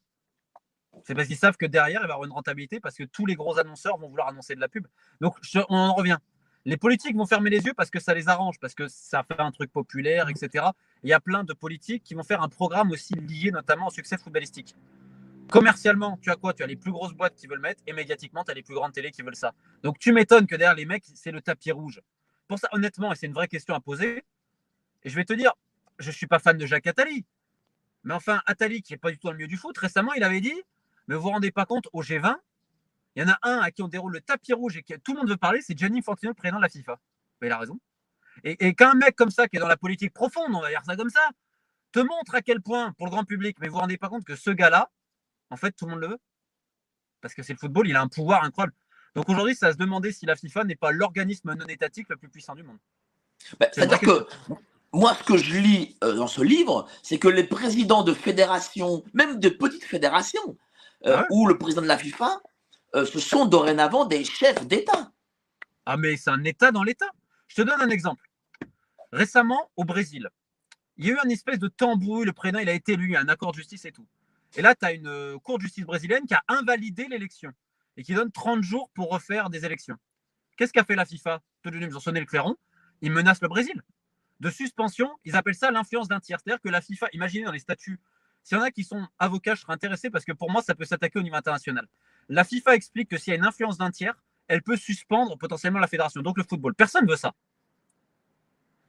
[1.04, 3.26] C'est parce qu'ils savent que derrière, il va y avoir une rentabilité parce que tous
[3.26, 4.86] les gros annonceurs vont vouloir annoncer de la pub.
[5.20, 5.36] Donc,
[5.68, 6.18] on en revient.
[6.66, 9.38] Les politiques vont fermer les yeux parce que ça les arrange, parce que ça fait
[9.38, 10.64] un truc populaire, etc.
[11.02, 13.90] Il y a plein de politiques qui vont faire un programme aussi lié notamment au
[13.90, 14.74] succès footballistique.
[15.50, 16.54] Commercialement, tu as quoi?
[16.54, 18.74] Tu as les plus grosses boîtes qui veulent mettre et médiatiquement, tu as les plus
[18.74, 19.52] grandes télés qui veulent ça.
[19.82, 22.00] Donc tu m'étonnes que derrière les mecs, c'est le tapis rouge.
[22.48, 24.24] Pour ça, honnêtement, et c'est une vraie question à poser,
[25.02, 25.52] et je vais te dire,
[25.98, 27.26] je ne suis pas fan de Jacques Attali,
[28.04, 30.22] mais enfin, Attali, qui n'est pas du tout dans le milieu du foot, récemment, il
[30.22, 30.54] avait dit,
[31.08, 32.36] mais vous vous rendez pas compte, au G20,
[33.16, 35.12] il y en a un à qui on déroule le tapis rouge et que tout
[35.12, 36.98] le monde veut parler, c'est Gianni Infantino, le président de la FIFA.
[37.40, 37.78] Mais il a raison.
[38.42, 40.82] Et, et qu'un mec comme ça, qui est dans la politique profonde, on va dire
[40.84, 41.30] ça comme ça,
[41.92, 44.24] te montre à quel point, pour le grand public, mais vous vous rendez pas compte
[44.24, 44.90] que ce gars-là,
[45.50, 46.18] en fait, tout le monde le veut.
[47.20, 48.74] Parce que c'est le football, il a un pouvoir incroyable.
[49.14, 52.28] Donc aujourd'hui, ça se demander si la FIFA n'est pas l'organisme non étatique le plus
[52.28, 52.78] puissant du monde.
[53.60, 54.26] Bah, c'est-à-dire que
[54.94, 59.02] moi, ce que je lis euh, dans ce livre, c'est que les présidents de fédérations,
[59.12, 60.56] même de petites fédérations,
[61.06, 62.40] euh, ah ou le président de la FIFA,
[62.94, 65.12] euh, ce sont dorénavant des chefs d'État.
[65.84, 67.10] Ah, mais c'est un État dans l'État.
[67.48, 68.30] Je te donne un exemple.
[69.12, 70.28] Récemment, au Brésil,
[70.96, 72.24] il y a eu un espèce de tambouille.
[72.24, 74.06] Le président, il a été élu, un accord de justice et tout.
[74.54, 77.50] Et là, tu as une cour de justice brésilienne qui a invalidé l'élection
[77.96, 79.96] et qui donne 30 jours pour refaire des élections.
[80.56, 81.40] Qu'est-ce qu'a fait la FIFA?
[81.64, 82.54] Ils ont sonné le clairon.
[83.02, 83.82] Ils menacent le Brésil.
[84.40, 86.38] De suspension, ils appellent ça l'influence d'un tiers.
[86.40, 88.00] C'est-à-dire que la FIFA, imaginez dans les statuts,
[88.42, 90.74] s'il y en a qui sont avocats, je serais intéressé parce que pour moi, ça
[90.74, 91.88] peut s'attaquer au niveau international.
[92.28, 94.14] La FIFA explique que s'il y a une influence d'un tiers,
[94.48, 96.74] elle peut suspendre potentiellement la fédération, donc le football.
[96.74, 97.34] Personne ne veut ça.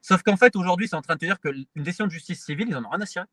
[0.02, 2.68] Sauf qu'en fait, aujourd'hui, c'est en train de te dire qu'une décision de justice civile,
[2.68, 3.26] ils n'en ont rien à cirer.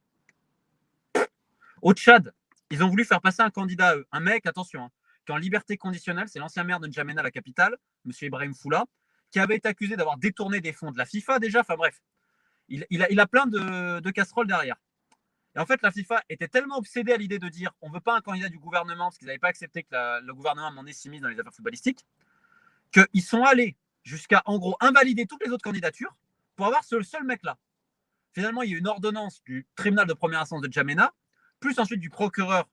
[1.83, 2.33] Au Tchad,
[2.70, 4.90] ils ont voulu faire passer un candidat un mec, attention, hein,
[5.27, 8.12] qui est en liberté conditionnelle, c'est l'ancien maire de N'Djamena, la capitale, M.
[8.22, 8.87] Ibrahim Foula,
[9.33, 11.61] qui avait été accusé d'avoir détourné des fonds de la FIFA déjà.
[11.61, 12.01] Enfin bref,
[12.68, 14.77] il, a, plein de casseroles derrière.
[15.55, 18.01] Et en fait, la FIFA était tellement obsédée à l'idée de dire on ne veut
[18.01, 21.09] pas un candidat du gouvernement, parce qu'ils n'avaient pas accepté que le gouvernement m'en ait
[21.09, 22.07] mis dans les affaires footballistiques,
[22.92, 26.14] qu'ils sont allés jusqu'à, en gros, invalider toutes les autres candidatures
[26.57, 27.59] pour avoir ce seul mec-là.
[28.33, 31.14] Finalement, il y a une ordonnance du tribunal de première instance de Jamena,
[31.61, 32.68] plus ensuite du procureur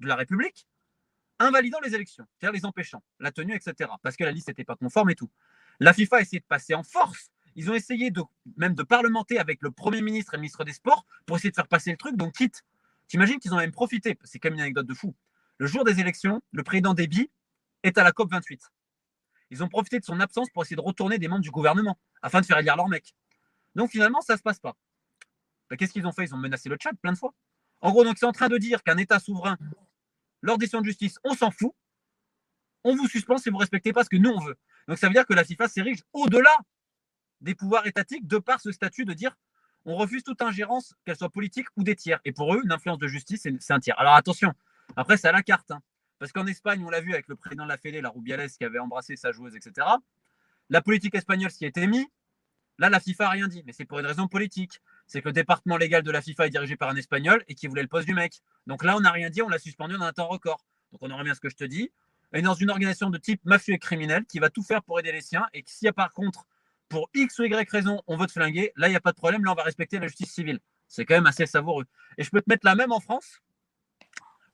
[0.00, 0.66] de la République,
[1.38, 4.74] invalidant les élections, c'est-à-dire les empêchant, la tenue, etc., parce que la liste n'était pas
[4.74, 5.30] conforme et tout.
[5.80, 8.22] La FIFA a essayé de passer en force ils ont essayé de,
[8.56, 11.56] même de parlementer avec le Premier ministre et le ministre des Sports pour essayer de
[11.56, 12.16] faire passer le truc.
[12.16, 12.62] Donc, quitte,
[13.08, 15.16] t'imagines qu'ils ont même profité, c'est comme une anecdote de fou.
[15.56, 17.32] Le jour des élections, le président Déby
[17.82, 18.62] est à la COP 28.
[19.50, 22.40] Ils ont profité de son absence pour essayer de retourner des membres du gouvernement afin
[22.40, 23.12] de faire élire leur mec.
[23.74, 24.76] Donc finalement, ça ne se passe pas.
[25.68, 26.26] Bah, qu'est-ce qu'ils ont fait?
[26.26, 27.34] Ils ont menacé le Tchad plein de fois.
[27.80, 29.58] En gros, donc c'est en train de dire qu'un État souverain,
[30.42, 31.72] lors décision de justice, on s'en fout.
[32.84, 34.56] On vous suspend si vous ne respectez pas ce que nous on veut.
[34.88, 36.56] Donc ça veut dire que la FIFA s'érige au-delà
[37.40, 39.36] des pouvoirs étatiques de par ce statut de dire
[39.84, 42.20] on refuse toute ingérence, qu'elle soit politique ou des tiers.
[42.24, 43.98] Et pour eux, une influence de justice, c'est un tiers.
[43.98, 44.52] Alors attention,
[44.96, 45.70] après, c'est à la carte.
[45.70, 45.80] Hein.
[46.18, 48.64] parce qu'en Espagne, on l'a vu avec le président de la Fédé, la Rubiales, qui
[48.64, 49.86] avait embrassé sa joueuse, etc.
[50.68, 52.06] La politique espagnole s'y était mise.
[52.78, 54.80] Là, la FIFA n'a rien dit, mais c'est pour une raison politique.
[55.06, 57.66] C'est que le département légal de la FIFA est dirigé par un Espagnol et qui
[57.66, 58.40] voulait le poste du mec.
[58.66, 60.64] Donc là, on n'a rien dit, on l'a suspendu dans un temps record.
[60.92, 61.90] Donc on aurait bien ce que je te dis.
[62.32, 65.12] Et dans une organisation de type mafieux et criminel qui va tout faire pour aider
[65.12, 66.46] les siens et s'il y a par contre
[66.88, 69.16] pour X ou Y raison, on veut te flinguer, là, il n'y a pas de
[69.16, 70.58] problème, là, on va respecter la justice civile.
[70.86, 71.84] C'est quand même assez savoureux.
[72.16, 73.40] Et je peux te mettre la même en France,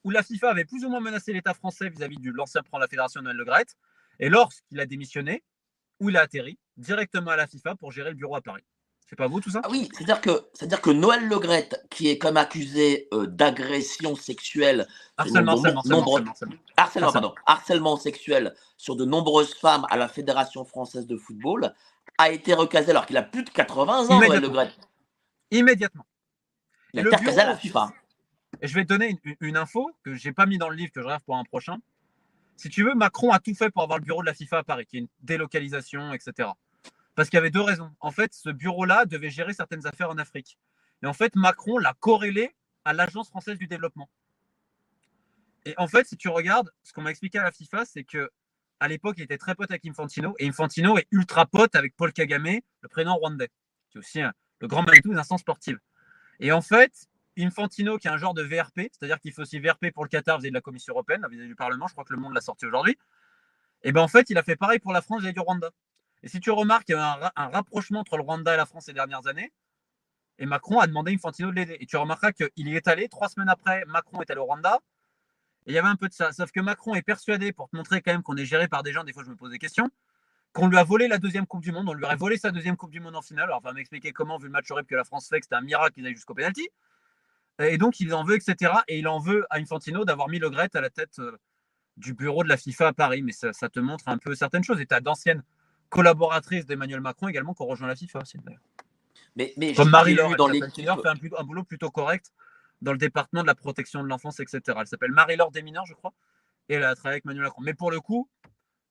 [0.03, 2.89] où la FIFA avait plus ou moins menacé l'État français vis-à-vis de l'ancien de la
[2.89, 3.47] Fédération Noël Le
[4.19, 5.45] et lorsqu'il a démissionné,
[6.01, 8.65] où il a atterri, directement à la FIFA pour gérer le bureau à Paris.
[9.07, 9.61] C'est pas vous tout ça?
[9.63, 14.17] Ah Oui, c'est-à-dire que, c'est-à-dire que Noël Le Gret, qui est comme accusé euh, d'agression
[14.17, 14.87] sexuelle,
[15.19, 16.19] harcèlement, harcèlement,
[16.77, 21.75] harcèlement, harcèlement sexuel sur de nombreuses femmes à la Fédération française de football,
[22.19, 24.73] a été recasé alors qu'il a plus de 80 ans, Le Gret.
[25.51, 26.07] Immédiatement.
[26.95, 27.93] Il a été recasé à la FIFA.
[28.63, 30.93] Et je vais te donner une, info que je n'ai pas mis dans le livre,
[30.93, 31.79] que je rêve pour un prochain.
[32.57, 34.63] Si tu veux, Macron a tout fait pour avoir le bureau de la FIFA à
[34.63, 36.49] Paris, qui est une délocalisation, etc.
[37.15, 37.95] Parce qu'il y avait deux raisons.
[38.01, 40.59] En fait, ce bureau-là devait gérer certaines affaires en Afrique.
[41.03, 44.09] Et en fait, Macron l'a corrélé à l'Agence française du développement.
[45.65, 48.31] Et en fait, si tu regardes, ce qu'on m'a expliqué à la FIFA, c'est que
[48.81, 50.35] à l'époque, il était très pote avec Infantino.
[50.39, 53.49] Et Infantino est ultra pote avec Paul Kagame, le président rwandais,
[53.91, 54.21] qui est aussi
[54.61, 55.79] le grand Manitou des instances sportives.
[56.41, 59.91] Et en fait, Infantino, qui est un genre de VRP, c'est-à-dire qu'il fait aussi VRP
[59.93, 62.21] pour le Qatar vis-à-vis de la Commission européenne, vis-à-vis du Parlement, je crois que le
[62.21, 62.99] monde l'a sorti aujourd'hui.
[63.83, 65.71] Et bien en fait, il a fait pareil pour la France vis-à-vis du Rwanda.
[66.25, 68.87] Et si tu remarques, il y a un, rapprochement entre le Rwanda et la France
[68.87, 69.53] ces dernières années.
[70.39, 71.77] Et Macron a demandé à Infantino de l'aider.
[71.79, 73.09] Et tu remarqueras qu'il y est allé.
[73.09, 74.81] Trois semaines après, Macron est allé au Rwanda
[75.67, 76.33] il y avait un peu de ça.
[76.33, 78.93] Sauf que Macron est persuadé, pour te montrer quand même qu'on est géré par des
[78.93, 79.89] gens, des fois je me pose des questions,
[80.53, 81.89] qu'on lui a volé la deuxième Coupe du Monde.
[81.89, 83.45] On lui aurait volé sa deuxième Coupe du Monde en finale.
[83.45, 85.63] Alors, va m'expliquer comment, vu le match horrible que la France fait, que c'était un
[85.63, 86.69] miracle qu'ils aillent jusqu'au penalty.
[87.61, 88.73] Et donc, il en veut, etc.
[88.89, 91.39] Et il en veut à Infantino d'avoir mis Le Gret à la tête euh,
[91.97, 93.23] du bureau de la FIFA à Paris.
[93.23, 94.81] Mais ça, ça te montre un peu certaines choses.
[94.81, 95.43] Et tu as d'anciennes
[95.89, 98.61] collaboratrices d'Emmanuel Macron également qui rejoint la FIFA aussi, d'ailleurs.
[99.37, 102.33] Mais, mais Comme Marie-Laure dans les fait un, boulot plutôt correct
[102.83, 104.61] dans le département de la protection de l'enfance, etc.
[104.79, 106.13] Elle s'appelle Marie-Laure Desmineurs, je crois.
[106.69, 107.63] Et elle a travaillé avec Emmanuel Macron.
[107.63, 108.29] Mais pour le coup,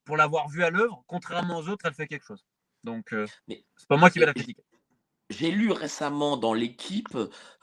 [0.05, 2.45] pour l'avoir vue à l'œuvre, contrairement aux autres, elle fait quelque chose.
[2.83, 4.63] Donc, euh, c'est pas moi qui vais la critiquer.
[5.29, 7.17] J'ai lu récemment dans l'équipe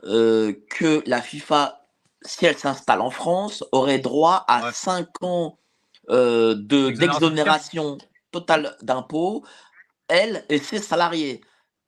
[0.04, 1.86] euh, que la FIFA,
[2.22, 4.72] si elle s'installe en France, aurait droit à Ouais.
[4.72, 5.58] 5 ans
[6.08, 7.98] euh, de- Exonération d'exonération
[8.30, 9.44] totale d'impôts,
[10.08, 11.40] elle et ses salariés.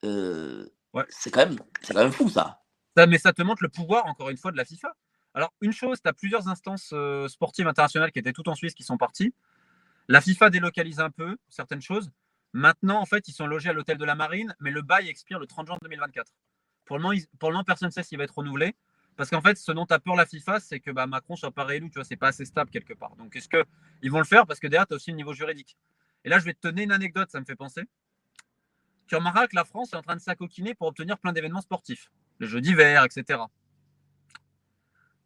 [0.05, 1.05] Euh, Ouais.
[1.09, 2.61] C'est quand, même- quand même fou ça.
[2.95, 4.95] Ça, mais ça te montre le pouvoir, encore une fois, de la FIFA.
[5.33, 8.75] Alors, une chose, tu as plusieurs instances euh, sportives internationales qui étaient toutes en Suisse
[8.75, 9.35] qui sont parties.
[10.09, 12.11] La FIFA délocalise un peu certaines choses.
[12.53, 15.39] Maintenant, en fait, ils sont logés à l'hôtel de la Marine, mais le bail expire
[15.39, 16.31] le 30 juin 2024.
[16.85, 18.77] Pour le moment, ils- pour le moment personne ne sait s'il va être renouvelé.
[19.17, 21.65] Parce qu'en fait, ce dont a peur la FIFA, c'est que bah, Macron soit pas
[21.65, 21.89] réélu.
[21.89, 23.17] Tu vois, c'est pas assez stable quelque part.
[23.17, 24.47] Donc, est-ce qu'ils vont le faire?
[24.47, 25.79] Parce que derrière, tu as aussi le niveau juridique.
[26.25, 27.83] Et là, je vais te donner une anecdote, ça me fait penser.
[29.07, 32.11] Tu remarqueras que la France est en train de s'acoquiner pour obtenir plein d'événements sportifs,
[32.41, 33.41] les Jeux d'hiver, etc.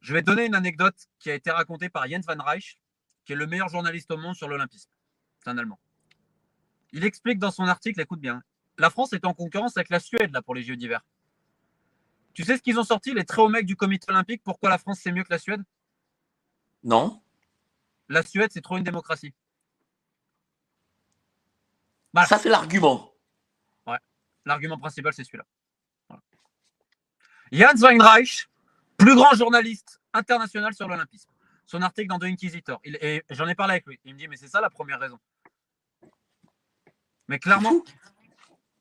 [0.00, 2.78] Je vais te donner une anecdote qui a été racontée par Jens van Reich,
[3.24, 4.90] qui est le meilleur journaliste au monde sur l'Olympisme.
[5.38, 5.78] C'est un Allemand.
[6.92, 8.42] Il explique dans son article, écoute bien,
[8.78, 11.04] la France est en concurrence avec la Suède là pour les Jeux d'hiver.
[12.34, 14.78] Tu sais ce qu'ils ont sorti, les très hauts mecs du comité olympique, pourquoi la
[14.78, 15.62] France c'est mieux que la Suède?
[16.84, 17.22] Non
[18.08, 19.34] La Suède, c'est trop une démocratie.
[22.16, 22.28] Voilà.
[22.28, 23.12] Ça, c'est l'argument.
[24.46, 25.44] L'argument principal, c'est celui-là.
[26.08, 26.22] Voilà.
[27.52, 28.46] Jens Weinreich,
[28.96, 31.28] plus grand journaliste international sur l'Olympisme.
[31.66, 32.80] Son article dans The Inquisitor.
[32.84, 33.98] Il, et j'en ai parlé avec lui.
[34.04, 35.18] Il me dit, mais c'est ça la première raison.
[37.26, 37.82] Mais clairement,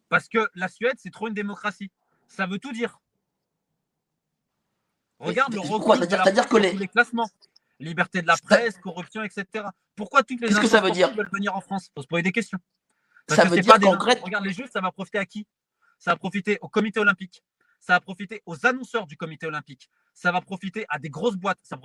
[0.07, 1.89] parce que la Suède, c'est trop une démocratie.
[2.27, 2.99] Ça veut tout dire.
[5.17, 7.29] Regarde Mais le recul de C'est-à-dire- la France que les- les classements.
[7.79, 9.65] Liberté de la presse, corruption, etc.
[9.95, 11.89] Pourquoi toutes les Qu'est-ce que ça veut instances dire sportives veulent venir en France?
[11.95, 12.59] Faut se poser des questions.
[13.27, 15.17] Parce Ça que veut dire pas des qu'en Grèce- Regarde les Jeux, ça va profiter
[15.17, 15.47] à qui?
[15.99, 17.43] Ça va profiter au comité olympique.
[17.79, 19.89] Ça va profiter aux annonceurs du comité olympique.
[20.13, 21.59] Ça va profiter à des grosses boîtes.
[21.63, 21.81] Ça ne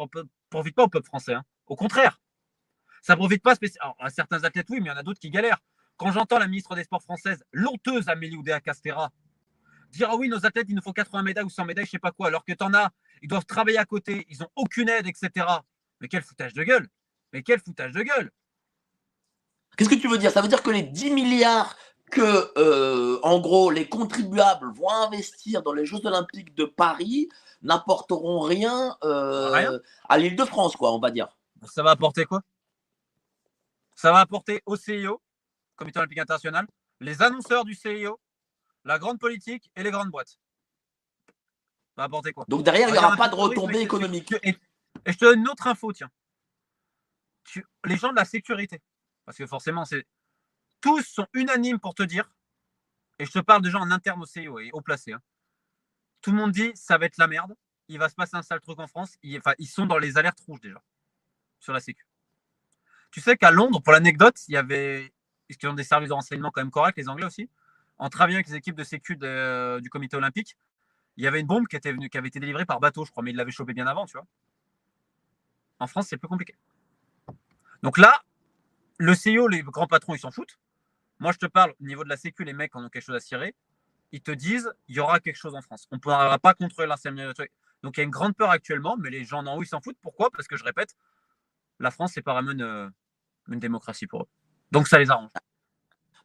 [0.51, 1.35] profite pas au peuple français.
[1.35, 1.45] hein.
[1.67, 2.21] Au contraire.
[3.03, 3.97] Ça ne profite pas spécialement.
[3.99, 5.61] À certains athlètes, oui, mais il y en a d'autres qui galèrent.
[5.97, 9.11] Quand j'entends la ministre des Sports française, l'honteuse Amélie Oudéa-Castera,
[9.91, 11.99] dire Ah oui, nos athlètes, il nous faut 80 médailles ou 100 médailles, je sais
[11.99, 12.91] pas quoi, alors que tu en as,
[13.23, 15.47] ils doivent travailler à côté, ils n'ont aucune aide, etc.
[16.01, 16.89] Mais quel foutage de gueule
[17.33, 18.31] Mais quel foutage de gueule
[19.77, 20.31] Qu'est-ce que tu veux dire?
[20.31, 21.77] Ça veut dire que les 10 milliards
[22.11, 27.29] que, euh, en gros, les contribuables vont investir dans les Jeux Olympiques de Paris
[27.63, 29.81] n'apporteront rien, euh, Rien.
[30.09, 31.29] à l'île de France, quoi, on va dire.
[31.69, 32.43] Ça va apporter quoi?
[33.95, 35.21] Ça va apporter au CIO,
[35.77, 36.67] Comité olympique international,
[37.01, 38.19] les annonceurs du CIO,
[38.85, 40.39] la grande politique et les grandes boîtes.
[41.29, 42.45] Ça va apporter quoi?
[42.49, 44.35] Donc derrière, il n'y aura pas de tourisme, retombées et- économiques.
[44.43, 44.51] Et,
[45.07, 46.11] et je te donne une autre info, tiens.
[47.45, 48.81] Tu- les gens de la sécurité,
[49.25, 49.85] parce que forcément,
[50.81, 52.31] tous sont unanimes pour te dire,
[53.19, 55.13] et je te parle de gens en interne au CIO et haut placé.
[55.13, 55.21] hein.
[56.23, 57.55] Tout le monde dit ça va être la merde,
[57.89, 59.17] il va se passer un sale truc en France.
[59.23, 60.83] Ils, enfin, ils sont dans les alertes rouges déjà
[61.59, 62.07] sur la sécu.
[63.11, 65.13] Tu sais qu'à Londres, pour l'anecdote, il y avait,
[65.65, 67.51] ont des services de renseignement quand même corrects, les Anglais aussi,
[67.99, 70.57] en travaillant avec les équipes de sécu du comité olympique,
[71.17, 73.31] il y avait une bombe qui, qui avait été délivrée par bateau, je crois, mais
[73.33, 74.27] ils l'avaient chopée bien avant, tu vois.
[75.81, 76.55] En France, c'est plus compliqué.
[77.83, 78.23] Donc là,
[79.01, 80.59] le CEO, les grands patrons, ils s'en foutent.
[81.21, 83.17] Moi, je te parle au niveau de la sécu, les mecs en ont quelque chose
[83.17, 83.55] à cirer.
[84.13, 85.87] Ils te disent, il y aura quelque chose en France.
[85.91, 86.93] On ne pourra pas contrôler
[87.35, 87.51] truc.
[87.83, 89.81] Donc il y a une grande peur actuellement, mais les gens en haut, ils s'en
[89.81, 89.97] foutent.
[90.03, 90.31] Pourquoi?
[90.31, 90.95] Parce que je répète,
[91.79, 92.93] la France, c'est pas vraiment une,
[93.49, 94.29] une démocratie pour eux.
[94.71, 95.31] Donc ça les arrange.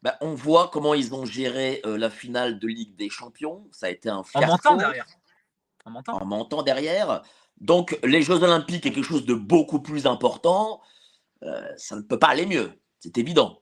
[0.01, 3.67] Ben, on voit comment ils ont géré euh, la finale de Ligue des Champions.
[3.71, 4.47] Ça a été un En fiasco.
[4.47, 5.05] mentant derrière.
[5.85, 6.21] En mentant.
[6.21, 7.21] En mentant derrière.
[7.61, 10.81] Donc les Jeux Olympiques est quelque chose de beaucoup plus important.
[11.43, 12.71] Euh, ça ne peut pas aller mieux.
[12.99, 13.61] C'est évident.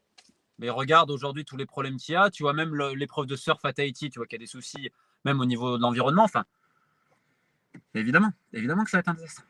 [0.59, 2.29] Mais regarde aujourd'hui tous les problèmes qu'il y a.
[2.29, 4.91] Tu vois, même l'épreuve de surf à Tahiti, tu vois qu'il y a des soucis,
[5.25, 6.23] même au niveau de l'environnement.
[6.23, 6.45] Enfin,
[7.95, 9.43] évidemment, évidemment que ça va être un désastre.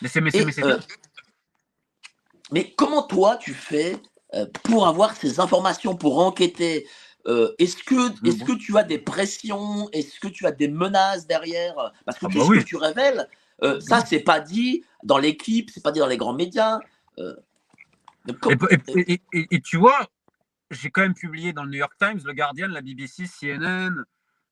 [0.00, 0.78] Mais c'est mais c'est- Et, mais c'est euh,
[2.50, 3.96] mais comment toi tu fais
[4.34, 6.86] euh, pour avoir ces informations, pour enquêter
[7.28, 8.44] Euh, Est-ce que, est bon.
[8.46, 11.92] que tu as des pressions Est-ce que tu as des menaces derrière?
[12.04, 12.58] Parce que Ah tout bah ce oui.
[12.58, 13.28] que tu révèles,
[13.62, 16.78] euh, ça c'est pas dit dans l'équipe, c'est pas dit dans les grands médias.
[17.18, 17.34] euh,
[18.28, 18.32] Et,
[18.96, 20.08] et- et- et- et tu vois,
[20.70, 24.04] j'ai quand même publié dans le New York Times, le Guardian, la BBC, CNN,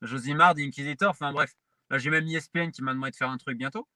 [0.02, 1.54] Josimard, The Inquisitor, enfin bref.
[1.88, 3.86] Là, j'ai même ESPN qui m'a demandé de faire un truc bientôt.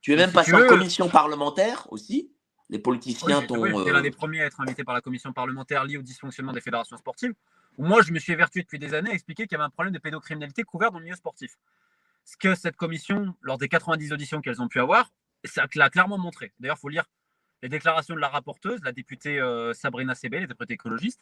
[0.00, 2.32] tu es même si passé tu en veux- commission parlementaire aussi.
[2.68, 3.58] Les Oui, politiciens j'ai- t'ont.
[3.60, 6.02] oui, j'étais euh, l'un des premiers à être invité par la commission parlementaire liée au
[6.02, 7.34] dysfonctionnement des fédérations sportives.
[7.78, 9.70] Où moi, je me suis évertué depuis des années à expliquer qu'il y avait un
[9.70, 11.56] problème de pédocriminalité couvert dans le milieu sportif.
[12.24, 15.12] Ce que cette commission, lors des 90 auditions qu'elles ont pu avoir,
[15.44, 16.52] ça l'a clairement montré.
[16.60, 17.04] D'ailleurs, il faut lire
[17.62, 21.20] les déclarations de la rapporteuse, la députée euh, Sabrina Sebel, la députée écologiste,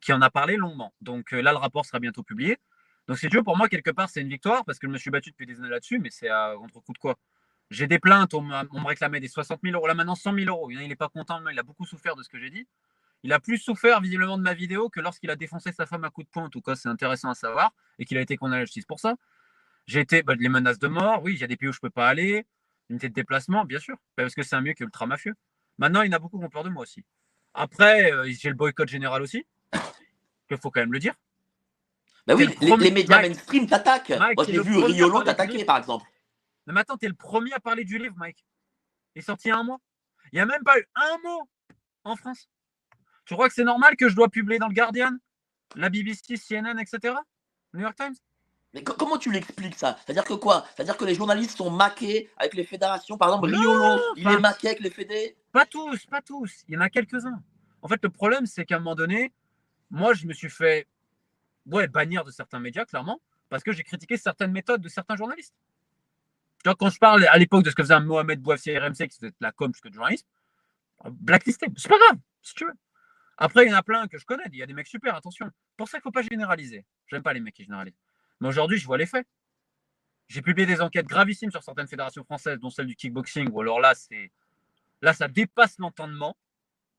[0.00, 0.92] qui en a parlé longuement.
[1.00, 2.58] Donc euh, là, le rapport sera bientôt publié.
[3.06, 5.10] Donc, tu veux, pour moi, quelque part, c'est une victoire parce que je me suis
[5.10, 7.18] battu depuis des années là-dessus, mais c'est à contre coup de quoi
[7.70, 10.70] J'ai des plaintes, on, me réclamait des 60 000 euros, là maintenant 100 000 euros.
[10.70, 12.66] Il n'est pas content, il a beaucoup souffert de ce que j'ai dit.
[13.22, 16.10] Il a plus souffert visiblement de ma vidéo que lorsqu'il a défoncé sa femme à
[16.10, 16.44] coup de poing.
[16.44, 18.84] En tout cas, c'est intéressant à savoir et qu'il a été condamné à la justice
[18.86, 19.16] pour ça.
[19.86, 21.22] J'ai été bah, les menaces de mort.
[21.22, 22.46] Oui, il y a des pays où je ne peux pas aller.
[22.90, 25.34] Unité de déplacement, bien sûr, parce que c'est un mieux que ultra mafieux.
[25.78, 27.02] Maintenant, il y en a beaucoup qui ont peur de moi aussi.
[27.54, 29.46] Après, euh, j'ai le boycott général aussi,
[30.48, 31.14] qu'il faut quand même le dire.
[32.26, 34.12] Bah oui, les, médias mainstream t'attaquent.
[34.18, 36.06] Moi, j'ai vu Riolo t'attaquer, par exemple.
[36.66, 38.44] Mais maintenant, tu es le premier à parler du livre, Mike.
[39.14, 39.78] Il est sorti il y a un mois.
[40.32, 41.48] Il n'y a même pas eu un mot
[42.04, 42.48] en France.
[43.26, 45.12] Tu crois que c'est normal que je dois publier dans le Guardian,
[45.76, 47.14] la BBC, CNN, etc.
[47.72, 48.16] New York Times?
[48.74, 49.96] Mais comment tu l'expliques ça?
[50.04, 50.66] C'est-à-dire que quoi?
[50.74, 54.68] C'est-à-dire que les journalistes sont maqués avec les fédérations Par exemple, Riolo, il est maqué
[54.68, 56.64] avec les fédés Pas tous, pas tous.
[56.66, 57.40] Il y en a quelques-uns.
[57.82, 59.32] En fait, le problème, c'est qu'à un moment donné,
[59.90, 60.88] moi, je me suis fait
[61.66, 65.54] ouais, bannir de certains médias, clairement, parce que j'ai critiqué certaines méthodes de certains journalistes.
[66.64, 69.18] Tu vois, quand je parle à l'époque de ce que faisait Mohamed Bouafsi RMC, qui
[69.20, 70.26] faisait la com plus que de journalisme,
[71.10, 72.74] blacklisté, c'est pas grave, si tu veux.
[73.36, 75.14] Après, il y en a plein que je connais, il y a des mecs super,
[75.14, 75.48] attention.
[75.76, 76.84] Pour ça, il ne faut pas généraliser.
[77.06, 77.98] J'aime pas les mecs qui généralisent.
[78.44, 79.26] Mais aujourd'hui, je vois les faits.
[80.28, 83.80] J'ai publié des enquêtes gravissimes sur certaines fédérations françaises, dont celle du kickboxing, où alors
[83.80, 84.30] là, c'est
[85.00, 86.36] là, ça dépasse l'entendement.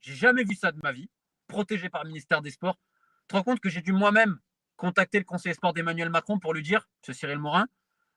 [0.01, 1.07] J'ai jamais vu ça de ma vie.
[1.45, 2.79] Protégé par le ministère des Sports.
[3.21, 4.39] Tu te rends compte que j'ai dû moi-même
[4.75, 7.67] contacter le conseiller sport d'Emmanuel Macron pour lui dire, ce Cyril Morin,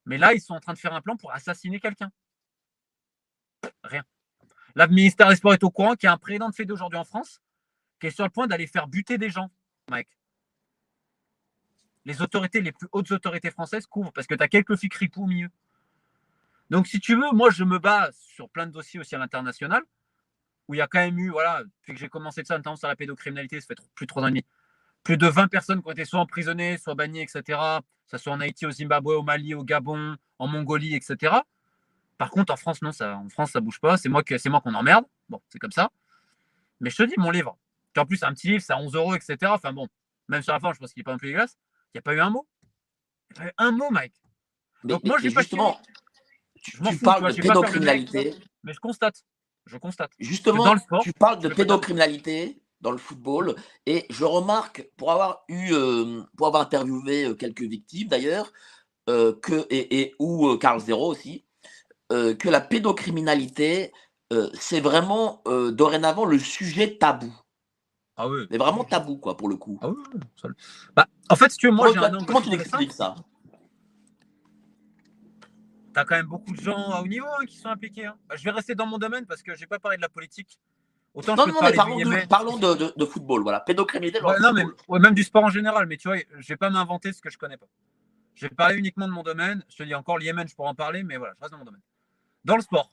[0.07, 2.11] mais là, ils sont en train de faire un plan pour assassiner quelqu'un.
[3.85, 4.05] Rien.
[4.75, 6.73] Là, le ministère des Sports est au courant qu'il y a un président de Fédé
[6.73, 7.43] aujourd'hui en France
[8.01, 9.51] qui est sur le point d'aller faire buter des gens,
[9.91, 10.09] Mike
[12.09, 15.25] les autorités, les plus hautes autorités françaises couvrent parce que tu as quelques flics ripoux
[15.25, 15.51] au milieu.
[16.71, 19.83] Donc, si tu veux, moi, je me bats sur plein de dossiers aussi à l'international
[20.69, 22.77] où il y a quand même eu, voilà, depuis que j'ai commencé de ça, notamment
[22.77, 24.33] sur la pédocriminalité, ça fait plus de trois ans
[25.05, 27.59] plus de 20 personnes qui ont été soit emprisonnées, soit bannies, etc.
[28.07, 31.37] Ça soit en Haïti, au Zimbabwe, au Mali, au Gabon, en Mongolie, etc.
[32.17, 33.97] Par contre, en France, non, ça, en France, ça bouge pas.
[33.97, 35.05] C'est moi, c'est moi qu'on emmerde.
[35.29, 35.91] Bon, c'est comme ça.
[36.81, 37.57] Mais je te dis, mon livre,
[37.95, 39.37] qui en plus, un petit livre, c'est à 11 euros, etc.
[39.47, 39.89] Enfin bon,
[40.29, 41.57] même sur la fin, je pense qu'il n'est pas un peu dégueulasse.
[41.95, 42.47] Il n'y a pas eu un mot.
[43.31, 44.15] Il n'y a pas eu un mot, Mike.
[44.85, 45.81] Donc moi, je justement,
[46.63, 48.35] tu, parles de pédocriminalité.
[48.63, 49.25] mais je constate.
[49.67, 50.13] Je constate.
[50.19, 56.23] Justement, tu parles de pédocriminalité dans le football et je remarque, pour avoir eu, euh,
[56.37, 58.53] pour avoir interviewé euh, quelques victimes d'ailleurs,
[59.09, 61.45] euh, que et, et ou Carl Zero aussi,
[62.11, 63.93] que la pédocriminalité
[64.55, 67.35] c'est vraiment dorénavant le sujet tabou.
[68.19, 68.47] Ah oui.
[68.51, 69.79] Mais vraiment tabou, quoi, pour le coup.
[69.81, 70.51] Ah oui.
[70.95, 73.15] Bah, en fait, si tu veux, moi, j'ai un Comment tu expliques ça?
[75.95, 78.07] T'as quand même beaucoup de gens à haut niveau hein, qui sont impliqués.
[78.07, 78.17] Hein.
[78.29, 80.09] Bah, je vais rester dans mon domaine parce que je n'ai pas parlé de la
[80.09, 80.59] politique.
[81.15, 83.61] Autant non, non, mais parlons, de, parlons de, de, football, voilà.
[83.61, 84.21] Pédocriminalité.
[84.21, 85.87] non, mais même du sport en général.
[85.87, 87.67] Mais tu vois, je vais pas m'inventer ce que je connais pas.
[88.35, 89.65] Je vais parler uniquement de mon domaine.
[89.69, 91.59] Je te dis encore, le Yémen, je pourrais en parler, mais voilà, je reste dans
[91.59, 91.81] mon domaine.
[92.45, 92.93] Dans le sport,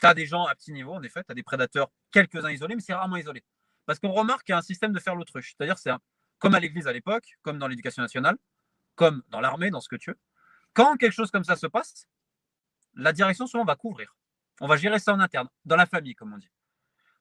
[0.00, 1.22] tu as des gens à petit niveau, en effet.
[1.24, 3.44] Tu as des prédateurs, quelques-uns isolés, mais c'est rarement isolé.
[3.86, 5.54] Parce qu'on remarque qu'il y a un système de faire l'autruche.
[5.56, 5.90] C'est-à-dire, c'est
[6.38, 8.36] comme à l'église à l'époque, comme dans l'éducation nationale,
[8.94, 10.18] comme dans l'armée, dans ce que tu veux.
[10.74, 12.08] Quand quelque chose comme ça se passe,
[12.94, 14.16] la direction souvent va couvrir.
[14.60, 16.50] On va gérer ça en interne, dans la famille, comme on dit.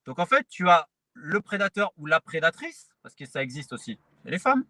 [0.05, 3.99] Donc en fait, tu as le prédateur ou la prédatrice, parce que ça existe aussi,
[4.25, 4.65] et les femmes.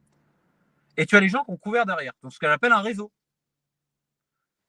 [0.98, 2.14] Et tu as les gens qui ont couvert derrière.
[2.22, 3.12] Donc ce qu'elle appelle un réseau.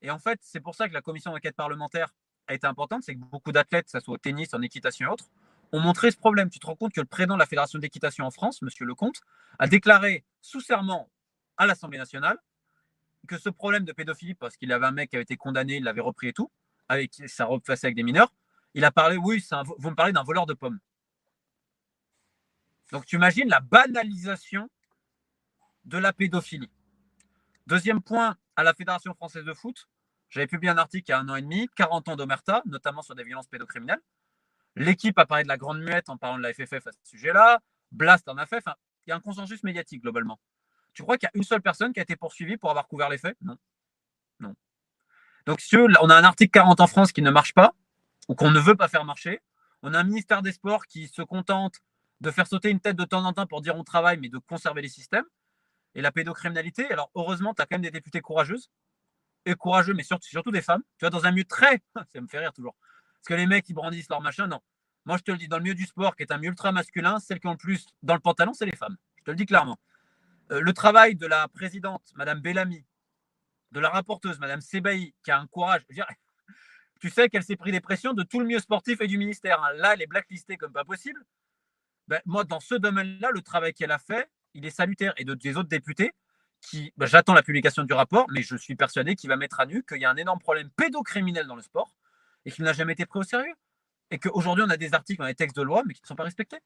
[0.02, 2.14] Et en fait, c'est pour ça que la commission d'enquête parlementaire
[2.46, 5.12] a été importante, c'est que beaucoup d'athlètes, que ce soit au tennis, en équitation et
[5.12, 5.28] autres,
[5.72, 6.50] ont montré ce problème.
[6.50, 8.68] Tu te rends compte que le président de la Fédération d'équitation en France, M.
[8.80, 9.20] Lecomte,
[9.58, 11.10] a déclaré sous serment
[11.56, 12.38] à l'Assemblée nationale
[13.26, 15.84] que ce problème de pédophilie, parce qu'il avait un mec qui avait été condamné, il
[15.84, 16.50] l'avait repris et tout,
[16.88, 18.32] avec sa robe facée avec des mineurs,
[18.74, 19.44] il a parlé, oui,
[19.78, 20.78] vous me parlez d'un voleur de pommes.
[22.92, 24.70] Donc tu imagines la banalisation
[25.84, 26.70] de la pédophilie.
[27.66, 29.88] Deuxième point, à la Fédération française de foot,
[30.30, 33.02] j'avais publié un article il y a un an et demi, 40 ans d'Omerta, notamment
[33.02, 34.00] sur des violences pédocriminelles.
[34.76, 37.60] L'équipe a parlé de la grande muette en parlant de la FFF à ce sujet-là.
[37.92, 38.62] Blast en a fait.
[39.06, 40.38] il y a un consensus médiatique globalement.
[40.92, 43.08] Tu crois qu'il y a une seule personne qui a été poursuivie pour avoir couvert
[43.08, 43.36] les faits?
[43.40, 43.56] Non.
[44.40, 44.54] Non.
[45.46, 47.74] Donc, si on a un article 40 en France qui ne marche pas,
[48.28, 49.40] ou qu'on ne veut pas faire marcher.
[49.82, 51.76] On a un ministère des Sports qui se contente
[52.20, 54.38] de faire sauter une tête de temps en temps pour dire on travaille, mais de
[54.38, 55.26] conserver les systèmes.
[55.94, 58.70] Et la pédocriminalité, alors heureusement, tu as quand même des députés courageuses,
[59.44, 60.82] et courageux, mais surtout, surtout des femmes.
[60.98, 61.82] Tu vois, dans un milieu très.
[62.12, 62.74] Ça me fait rire toujours
[63.26, 64.46] que les mecs, ils brandissent leur machin.
[64.46, 64.60] Non.
[65.04, 66.72] Moi, je te le dis, dans le milieu du sport, qui est un milieu ultra
[66.72, 68.96] masculin, celles qui ont le plus dans le pantalon, c'est les femmes.
[69.18, 69.78] Je te le dis clairement.
[70.52, 72.84] Euh, le travail de la présidente, Madame Bellamy,
[73.72, 75.82] de la rapporteuse, Madame Sebaï, qui a un courage.
[76.98, 79.62] Tu sais qu'elle s'est pris des pressions de tout le milieu sportif et du ministère.
[79.62, 79.74] hein.
[79.74, 81.22] Là, elle est blacklistée comme pas possible.
[82.08, 85.12] Ben, moi, dans ce domaine-là, le travail qu'elle a fait, il est salutaire.
[85.18, 86.12] Et de, des autres députés,
[86.62, 89.66] qui, ben, j'attends la publication du rapport, mais je suis persuadé qu'il va mettre à
[89.66, 91.94] nu qu'il y a un énorme problème pédocriminel dans le sport
[92.46, 93.54] et qu'il n'a jamais été pris au sérieux.
[94.10, 96.14] Et qu'aujourd'hui, on a des articles dans les textes de loi, mais qui ne sont
[96.14, 96.60] pas respectés.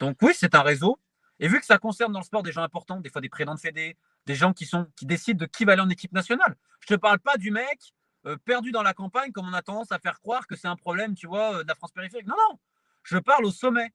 [0.00, 1.00] Donc oui, c'est un réseau.
[1.38, 3.54] Et vu que ça concerne dans le sport des gens importants, des fois des présidents
[3.54, 3.96] de fédé,
[4.26, 6.56] des gens qui, sont, qui décident de qui va aller en équipe nationale.
[6.80, 7.94] Je ne te parle pas du mec
[8.26, 10.76] euh, perdu dans la campagne, comme on a tendance à faire croire que c'est un
[10.76, 12.26] problème, tu vois, euh, de la France périphérique.
[12.26, 12.58] Non, non,
[13.04, 13.92] je parle au sommet.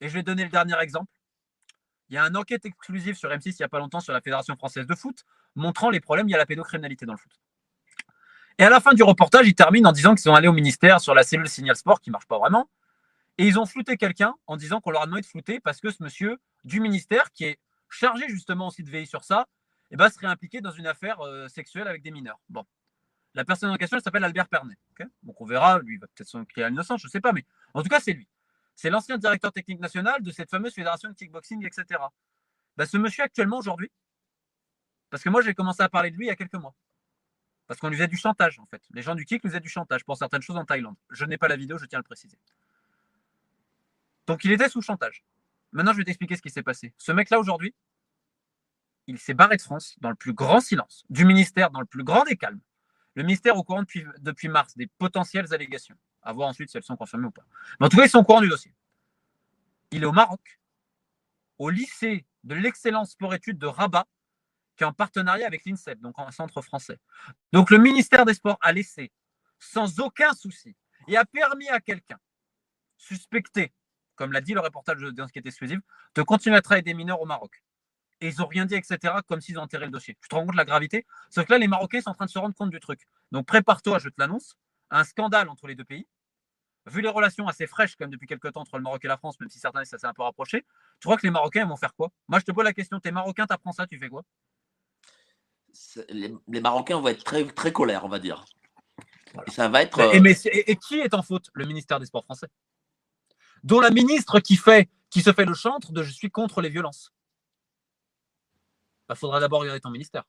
[0.00, 1.10] Et je vais donner le dernier exemple.
[2.08, 4.20] Il y a une enquête exclusive sur M6 il n'y a pas longtemps sur la
[4.20, 5.24] Fédération française de foot,
[5.56, 7.32] montrant les problèmes liés à la pédocriminalité dans le foot.
[8.58, 11.00] Et à la fin du reportage, ils terminent en disant qu'ils sont allés au ministère
[11.00, 12.68] sur la cellule Signal Sport, qui ne marche pas vraiment,
[13.38, 15.90] et ils ont flouté quelqu'un en disant qu'on leur a demandé de flouter parce que
[15.90, 19.46] ce monsieur du ministère, qui est chargé justement aussi de veiller sur ça,
[19.92, 22.40] eh ben, serait impliqué dans une affaire euh, sexuelle avec des mineurs.
[22.48, 22.66] Bon.
[23.34, 24.76] La personne en question, elle s'appelle Albert Pernet.
[25.22, 27.44] Donc on verra, lui, va peut-être s'en créer à l'innocence, je ne sais pas, mais
[27.74, 28.26] en tout cas, c'est lui.
[28.74, 32.00] C'est l'ancien directeur technique national de cette fameuse fédération de kickboxing, etc.
[32.76, 33.90] Bah, ce monsieur actuellement, aujourd'hui,
[35.10, 36.74] parce que moi, j'ai commencé à parler de lui il y a quelques mois.
[37.68, 38.82] Parce qu'on lui faisait du chantage, en fait.
[38.92, 40.96] Les gens du kick nous faisaient du chantage pour certaines choses en Thaïlande.
[41.10, 42.38] Je n'ai pas la vidéo, je tiens à le préciser.
[44.26, 45.22] Donc il était sous chantage.
[45.72, 46.94] Maintenant, je vais t'expliquer ce qui s'est passé.
[46.96, 47.74] Ce mec-là, aujourd'hui,
[49.06, 52.04] il s'est barré de France dans le plus grand silence, du ministère dans le plus
[52.04, 52.60] grand des calmes.
[53.14, 55.96] Le ministère au courant depuis, mars des potentielles allégations.
[56.22, 57.44] À voir ensuite si elles sont confirmées ou pas.
[57.80, 58.72] Mais en tout cas, ils sont au courant du dossier.
[59.90, 60.60] Il est au Maroc,
[61.58, 64.06] au lycée de l'excellence sport études de Rabat,
[64.78, 66.98] qui est en partenariat avec l'INSEP, donc un centre français.
[67.52, 69.12] Donc le ministère des Sports a laissé
[69.58, 70.74] sans aucun souci
[71.08, 72.18] et a permis à quelqu'un
[72.96, 73.74] suspecté,
[74.14, 75.80] comme l'a dit le reportage de Enquête exclusive,
[76.14, 77.62] de continuer à travailler des mineurs au Maroc.
[78.20, 80.16] Et ils n'ont rien dit, etc., comme s'ils enterré le dossier.
[80.20, 81.06] Tu te rends compte de la gravité?
[81.30, 83.06] Sauf que là, les Marocains sont en train de se rendre compte du truc.
[83.30, 84.56] Donc prépare-toi, je te l'annonce,
[84.90, 86.06] un scandale entre les deux pays.
[86.86, 89.38] Vu les relations assez fraîches, même, depuis quelques temps entre le Maroc et la France,
[89.38, 90.62] même si certains ça s'est un peu rapproché,
[91.00, 92.10] tu crois que les Marocains vont faire quoi?
[92.28, 94.24] Moi, je te pose la question, t'es Marocain, t'apprends ça, tu fais quoi?
[96.08, 98.44] Les, les, Marocains vont être très, très colères, on va dire.
[99.34, 99.48] Voilà.
[99.48, 100.14] Et ça va être.
[100.14, 101.50] Et, mais, et, et, qui est en faute?
[101.52, 102.48] Le ministère des Sports français.
[103.64, 106.68] Dont la ministre qui, fait, qui se fait le chantre de Je suis contre les
[106.68, 107.12] violences.
[109.02, 110.24] Il bah, faudra d'abord regarder ton ministère.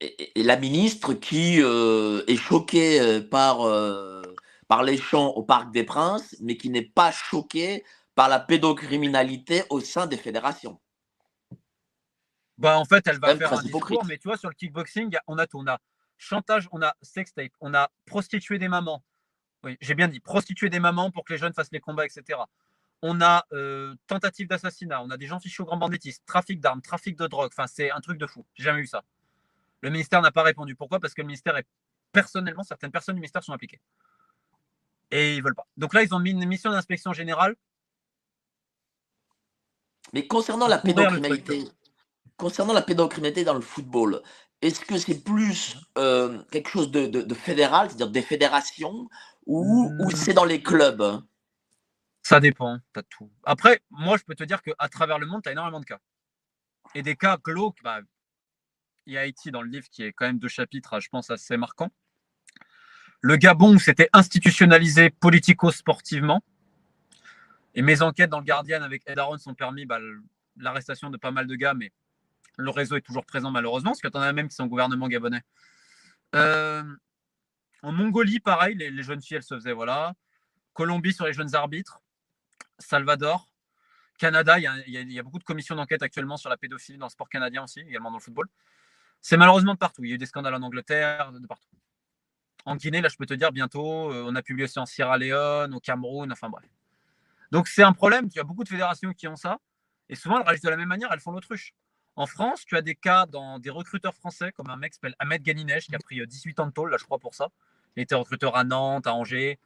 [0.00, 4.22] Et, et la ministre qui euh, est choquée euh, par, euh,
[4.68, 7.84] par les chants au Parc des Princes, mais qui n'est pas choquée
[8.14, 10.80] par la pédocriminalité au sein des fédérations.
[12.58, 15.38] Bah, en fait, elle va faire un discours, mais tu vois, sur le kickboxing, on
[15.38, 15.58] a tout.
[15.58, 15.78] On a
[16.18, 19.02] chantage, on a sextape, on a prostitué des mamans.
[19.64, 22.40] Oui, j'ai bien dit prostituer des mamans pour que les jeunes fassent les combats, etc.
[23.02, 26.82] On a euh, tentative d'assassinat, on a des gens fichés au grand banditisme, trafic d'armes,
[26.82, 27.50] trafic de drogue.
[27.52, 28.44] Enfin, c'est un truc de fou.
[28.54, 29.04] J'ai jamais vu ça.
[29.80, 30.74] Le ministère n'a pas répondu.
[30.74, 30.98] Pourquoi?
[30.98, 31.66] Parce que le ministère est
[32.10, 33.80] personnellement, certaines personnes du ministère sont impliquées.
[35.12, 35.66] Et ils veulent pas.
[35.76, 37.54] Donc là, ils ont mis une mission d'inspection générale.
[40.12, 41.68] Mais concernant la pédocriminalité,
[42.38, 44.22] concernant la pédocriminalité dans le football,
[44.62, 49.08] est-ce que c'est plus euh, quelque chose de, de, de fédéral, c'est-à-dire des fédérations,
[49.46, 50.00] ou, mmh.
[50.00, 51.22] ou c'est dans les clubs?
[52.22, 53.30] Ça dépend, tu as tout.
[53.44, 55.98] Après, moi, je peux te dire qu'à travers le monde, tu as énormément de cas.
[56.94, 58.00] Et des cas glauques, bah,
[59.06, 61.30] il y a Haïti dans le livre qui est quand même deux chapitres, je pense,
[61.30, 61.90] assez marquants.
[63.20, 66.42] Le Gabon, c'était institutionnalisé politico-sportivement.
[67.74, 69.98] Et mes enquêtes dans le Guardian avec Ed Aaron ont permis bah,
[70.56, 71.92] l'arrestation de pas mal de gars, mais
[72.58, 74.68] le réseau est toujours présent malheureusement, parce que tu en as même qui sont au
[74.68, 75.42] gouvernement gabonais.
[76.34, 76.82] Euh,
[77.82, 80.14] en Mongolie, pareil, les, jeunes filles, elles se faisaient, voilà.
[80.74, 82.00] Colombie sur les jeunes arbitres.
[82.78, 83.48] Salvador.
[84.18, 87.28] Canada, il y a beaucoup de commissions d'enquête actuellement sur la pédophilie dans le sport
[87.28, 88.48] canadien aussi, également dans le football.
[89.20, 90.04] C'est malheureusement de partout.
[90.04, 91.68] Il y a eu des scandales en Angleterre, de partout.
[92.64, 95.16] En Guinée, là, je peux te dire, bientôt, euh, on a publié aussi en Sierra
[95.18, 96.68] Leone, au Cameroun, enfin bref.
[97.52, 98.28] Donc c'est un problème.
[98.32, 99.58] Il y a beaucoup de fédérations qui ont ça.
[100.08, 101.74] Et souvent, elles réagissent de la même manière, elles font l'autruche.
[102.18, 105.14] En France, tu as des cas dans des recruteurs français, comme un mec qui s'appelle
[105.20, 107.50] Ahmed Ganinèche, qui a pris 18 ans de tôle, là, je crois, pour ça.
[107.94, 109.60] Il était recruteur à Nantes, à Angers.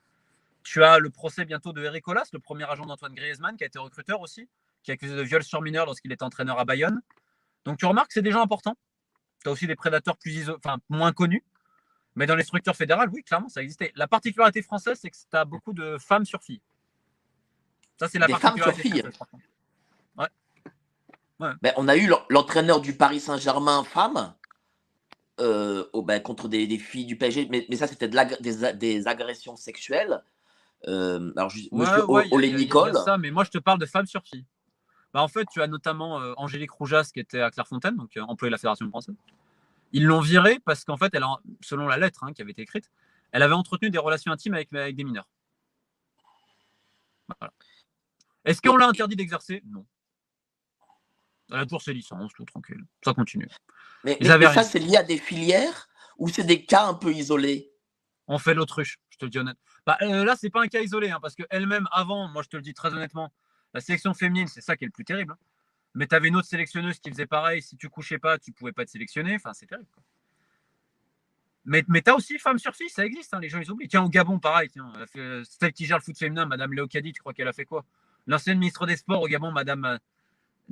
[0.63, 3.67] Tu as le procès bientôt de Eric Olas, le premier agent d'Antoine Griezmann, qui a
[3.69, 4.51] été recruteur aussi,
[4.83, 7.01] qui est accusé de viol sur mineur lorsqu'il était entraîneur à Bayonne.
[7.65, 8.77] Donc tu remarques que c'est des gens importants.
[9.43, 10.55] Tu as aussi des prédateurs plus iso...
[10.59, 11.43] enfin, moins connus.
[12.17, 13.93] Mais dans les structures fédérales, oui, clairement, ça existait.
[13.97, 16.61] La particularité française, c'est que tu as beaucoup de femmes sur filles.
[17.99, 18.83] Ça, c'est la des particularité.
[18.83, 19.29] Femmes sur filles.
[19.33, 19.41] Ouais.
[21.43, 21.51] Ouais.
[21.61, 24.33] Ben, on a eu l'entraîneur du Paris Saint-Germain femme
[25.41, 28.75] euh, oh, ben, contre des, des, filles du PSG, mais, mais ça c'était de des,
[28.75, 30.23] des, agressions sexuelles.
[30.87, 32.95] Euh, alors, je, ouais, monsieur ouais, Olé Nicole.
[33.05, 34.45] Ça, mais moi je te parle de femmes sur filles.
[35.13, 38.51] Bah, en fait, tu as notamment euh, Angélique Roujas qui était à Clairefontaine, donc employée
[38.51, 39.17] de la Fédération française,
[39.93, 42.63] Ils l'ont virée parce qu'en fait, elle a, selon la lettre hein, qui avait été
[42.63, 42.89] écrite,
[43.33, 45.29] elle avait entretenu des relations intimes avec, avec des mineurs.
[47.27, 47.53] Voilà.
[48.45, 49.63] Est-ce qu'on l'a interdit d'exercer?
[49.67, 49.85] Non.
[51.53, 52.83] Elle a toujours ses licences, tout tranquille.
[53.05, 53.49] Ça continue.
[54.05, 55.89] Mais, ça, c'est lié à des filières
[56.19, 57.73] ou c'est des cas un peu isolés?
[58.27, 59.63] On fait l'autruche, je te le dis honnêtement.
[59.87, 62.57] Bah, euh, là, c'est pas un cas isolé, hein, parce qu'elle-même, avant, moi je te
[62.57, 63.33] le dis très honnêtement,
[63.75, 65.33] la sélection féminine, c'est ça qui est le plus terrible.
[65.33, 65.39] hein.
[65.95, 67.61] Mais tu avais une autre sélectionneuse qui faisait pareil.
[67.61, 69.35] Si tu couchais pas, tu pouvais pas être sélectionné.
[69.35, 69.89] Enfin, c'est terrible.
[69.93, 70.03] quoi.
[71.65, 73.35] Mais, mais tu as aussi femme sur fille, ça existe.
[73.35, 73.89] hein, les gens, ils oublient.
[73.89, 74.71] Tiens, au Gabon, pareil.
[74.71, 77.21] Tiens, elle a fait- euh, celle qui gère le foot féminin, Madame Léo Kadi, tu
[77.21, 77.85] crois qu'elle a fait quoi?
[78.27, 79.99] L'ancienne ministre des Sports au Gabon, Madame euh,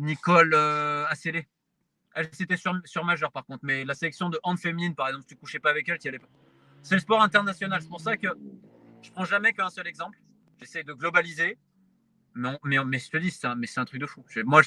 [0.01, 1.47] Nicole euh, Assélé.
[2.15, 3.61] Elle, c'était sur, sur par contre.
[3.63, 6.09] Mais la sélection de hand féminine, par exemple, si tu couchais pas avec elle, tu
[6.09, 6.29] allais pas.
[6.83, 7.81] C'est le sport international.
[7.83, 8.29] C'est pour ça que
[9.03, 10.19] je prends jamais qu'un seul exemple.
[10.59, 11.59] J'essaie de globaliser.
[12.35, 14.25] Mais, mais, je te dis, c'est un, mais c'est un truc de fou.
[14.45, 14.63] Moi,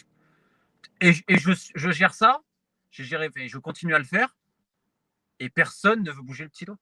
[1.02, 2.42] et, je- je, gère ça.
[2.92, 4.38] J'ai géré, et je continue à le faire.
[5.40, 6.78] Et personne ne veut bouger le petit doigt.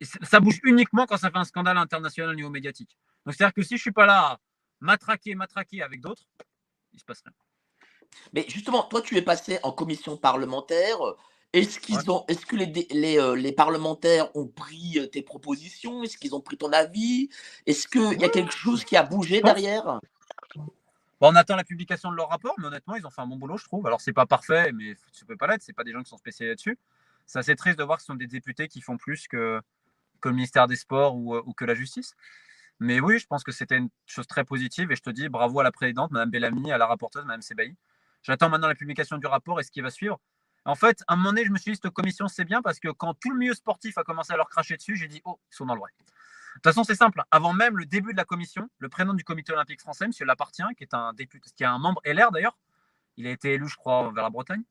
[0.00, 2.98] Et ça bouge uniquement quand ça fait un scandale international au niveau médiatique.
[3.24, 4.40] Donc, c'est-à-dire que si je suis pas là à
[4.80, 6.24] matraquer, matraquer avec d'autres,
[6.92, 7.32] il se passe rien.
[8.32, 10.98] Mais justement, toi, tu es passé en commission parlementaire.
[11.52, 12.10] Est-ce qu'ils Ouais.
[12.10, 16.02] ont, est-ce que les, euh, les parlementaires ont pris euh, tes propositions?
[16.02, 17.30] Est-ce qu'ils ont pris ton avis?
[17.66, 20.00] Est-ce qu'il y a quelque chose qui a bougé pense- derrière?
[21.18, 23.36] Bon, on attend la publication de leur rapport, mais honnêtement, ils ont fait un bon
[23.36, 23.86] boulot, je trouve.
[23.86, 25.62] Alors, c'est pas parfait, mais ça peut pas l'être.
[25.62, 26.78] C'est pas des gens qui sont spécialisés là-dessus.
[27.24, 29.62] C'est assez triste de voir que ce sont des députés qui font plus que,
[30.20, 32.14] que le ministère des Sports ou, euh, ou que la justice.
[32.80, 35.60] Mais oui, je pense que c'était une chose très positive et je te dis bravo
[35.60, 37.74] à la présidente, Madame Bellamy, à la rapporteuse, Madame Sebaï.
[38.26, 40.18] J'attends maintenant la publication du rapport et ce qui va suivre.
[40.64, 42.80] En fait, à un moment donné, je me suis dit, cette commission, c'est bien parce
[42.80, 45.38] que quand tout le milieu sportif a commencé à leur cracher dessus, j'ai dit, oh,
[45.52, 45.92] ils sont dans le vrai.
[46.00, 46.04] De
[46.54, 47.22] toute façon, c'est simple.
[47.30, 50.10] Avant même le début de la commission, le président du comité olympique français, M.
[50.26, 52.58] Lapartien, qui est un député, qui est un membre LR d'ailleurs,
[53.16, 54.64] il a été élu, je crois, vers la Bretagne,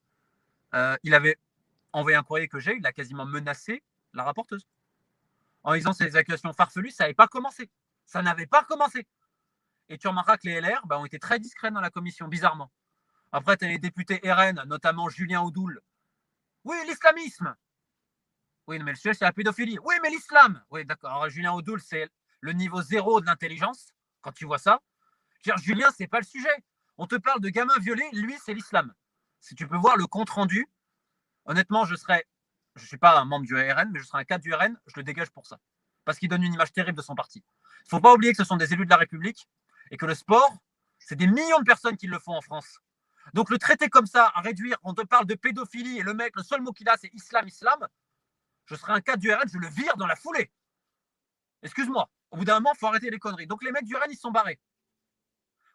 [0.73, 1.37] euh, il avait
[1.93, 3.83] envoyé un courrier que j'ai, il a quasiment menacé
[4.13, 4.67] la rapporteuse.
[5.63, 7.69] En disant ces accusations farfelues, ça n'avait pas commencé.
[8.05, 9.07] Ça n'avait pas commencé.
[9.87, 12.69] Et tu remarqueras que les LR bah, ont été très discrets dans la commission, bizarrement.
[13.35, 15.81] Après, tu as les députés RN, notamment Julien Oudoul.
[16.63, 17.53] Oui, l'islamisme.
[18.65, 19.77] Oui, mais le sujet, c'est la pédophilie.
[19.83, 20.63] Oui, mais l'islam.
[20.69, 21.29] Oui, d'accord.
[21.29, 22.09] Julien Oudoul, c'est
[22.39, 23.93] le niveau zéro de l'intelligence.
[24.21, 24.79] Quand tu vois ça,
[25.43, 26.63] dire, Julien, c'est pas le sujet.
[26.97, 28.93] On te parle de gamins violés, lui, c'est l'islam.
[29.41, 30.65] Si tu peux voir le compte rendu,
[31.43, 32.23] honnêtement, je serais,
[32.77, 34.79] je ne suis pas un membre du RN, mais je serais un cadre du RN,
[34.87, 35.59] je le dégage pour ça.
[36.05, 37.39] Parce qu'il donne une image terrible de son parti.
[37.39, 39.49] Il ne faut pas oublier que ce sont des élus de la République
[39.91, 40.55] et que le sport,
[40.99, 42.79] c'est des millions de personnes qui le font en France.
[43.33, 46.35] Donc le traiter comme ça, à réduire, on te parle de pédophilie et le mec,
[46.35, 47.87] le seul mot qu'il a, c'est islam, islam,
[48.65, 50.51] je serais un cadre du RN, je le vire dans la foulée.
[51.63, 53.47] Excuse-moi, au bout d'un moment, il faut arrêter les conneries.
[53.47, 54.59] Donc les mecs du RN, ils sont barrés.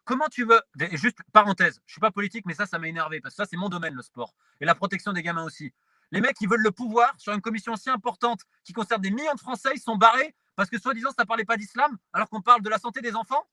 [0.03, 0.61] Comment tu veux.
[0.93, 3.45] Juste parenthèse, je ne suis pas politique, mais ça, ça m'a énervé parce que ça,
[3.49, 4.33] c'est mon domaine, le sport.
[4.59, 5.73] Et la protection des gamins aussi.
[6.11, 9.33] Les mecs, ils veulent le pouvoir sur une commission si importante qui concerne des millions
[9.33, 12.41] de Français, ils sont barrés parce que soi-disant, ça ne parlait pas d'islam alors qu'on
[12.41, 13.47] parle de la santé des enfants?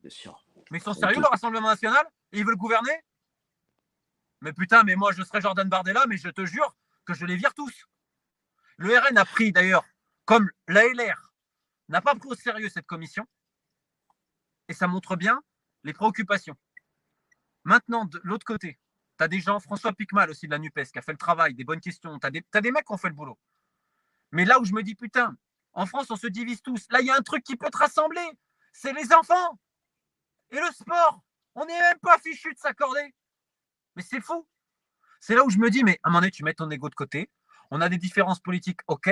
[0.00, 0.44] Bien sûr.
[0.70, 2.06] Mais ils sont sérieux, le Rassemblement national?
[2.32, 3.04] Et ils veulent gouverner?
[4.40, 7.36] Mais putain, mais moi, je serais Jordan Bardella, mais je te jure que je les
[7.36, 7.86] vire tous.
[8.76, 9.84] Le RN a pris d'ailleurs,
[10.24, 11.34] comme la LR
[11.88, 13.26] n'a pas pris au sérieux cette commission,
[14.68, 15.42] et ça montre bien
[15.82, 16.56] les préoccupations.
[17.64, 18.78] Maintenant, de l'autre côté,
[19.18, 21.54] tu as des gens, François Picmal aussi de la NUPES, qui a fait le travail,
[21.54, 23.38] des bonnes questions, tu as, as, des mecs qui ont fait le boulot.
[24.32, 25.36] Mais là où je me dis, putain,
[25.72, 26.86] en France, on se divise tous.
[26.90, 28.26] Là, il y a un truc qui peut te rassembler,
[28.72, 29.58] c'est les enfants
[30.50, 31.22] et le sport.
[31.54, 33.14] On n'est même pas fichu de s'accorder.
[33.96, 34.46] Mais c'est fou.
[35.20, 36.88] C'est là où je me dis, mais à un moment donné, tu mets ton ego
[36.88, 37.30] de côté.
[37.70, 39.10] On a des différences politiques, ok,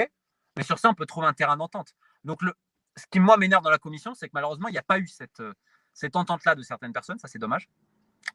[0.56, 1.94] mais sur ça, on peut trouver un terrain d'entente.
[2.24, 2.40] Donc,
[2.96, 5.06] ce qui, moi, m'énerve dans la commission, c'est que malheureusement, il n'y a pas eu
[5.06, 5.42] cette,
[5.92, 7.18] cette entente-là de certaines personnes.
[7.18, 7.68] Ça, c'est dommage.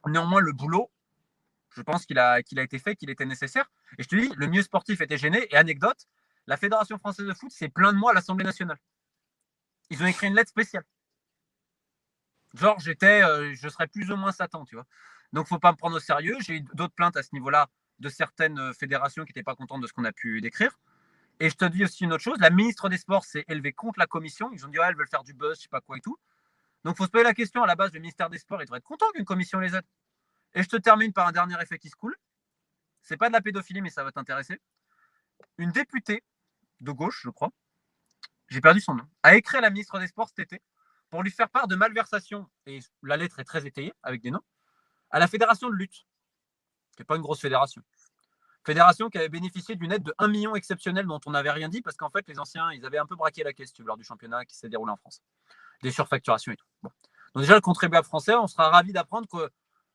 [0.05, 0.89] Néanmoins, le boulot,
[1.75, 3.69] je pense qu'il a, été fait, qu'il était nécessaire.
[3.97, 5.47] Et je te dis, le mieux sportif était gêné.
[5.51, 6.07] Et anecdote,
[6.47, 8.77] la Fédération française de foot s'est plaint de moi à l'Assemblée nationale.
[9.89, 10.83] Ils ont écrit une lettre spéciale.
[12.53, 14.85] Genre, j'étais, euh, je serais plus ou moins Satan, tu vois.
[15.31, 16.37] Donc, faut pas me prendre au sérieux.
[16.39, 17.67] J'ai eu d'autres plaintes à ce niveau-là
[17.99, 20.77] de certaines euh, fédérations qui n'étaient pas contentes de ce qu'on a pu décrire.
[21.39, 23.99] Et je te dis aussi une autre chose, la ministre des Sports s'est élevée contre
[23.99, 24.51] la commission.
[24.53, 26.17] Ils ont dit, ouais, elles veulent faire du buzz, je sais pas quoi et tout.
[26.83, 28.77] Donc, faut se poser la question, à la base, le ministère des Sports, il devrait
[28.77, 29.85] être content qu'une commission les aide.
[30.53, 32.15] Et je te termine par un dernier effet qui se coule.
[33.01, 34.61] C'est pas de la pédophilie, mais ça va t'intéresser.
[35.57, 36.23] Une députée
[36.81, 37.49] de gauche, je crois,
[38.49, 40.61] j'ai perdu son nom, a écrit à la ministre des Sports cet été
[41.13, 44.41] pour lui faire part de malversations, et la lettre est très étayée avec des noms,
[45.11, 47.83] à la fédération de lutte, qui n'est pas une grosse fédération.
[48.65, 51.83] Fédération qui avait bénéficié d'une aide de 1 million exceptionnel dont on n'avait rien dit
[51.83, 54.43] parce qu'en fait, les anciens, ils avaient un peu braqué la caisse lors du championnat
[54.45, 55.21] qui s'est déroulé en France.
[55.83, 56.65] Des surfacturations et tout.
[56.81, 56.89] Bon.
[57.35, 59.51] Donc, déjà, le contribuable français, on sera ravi d'apprendre que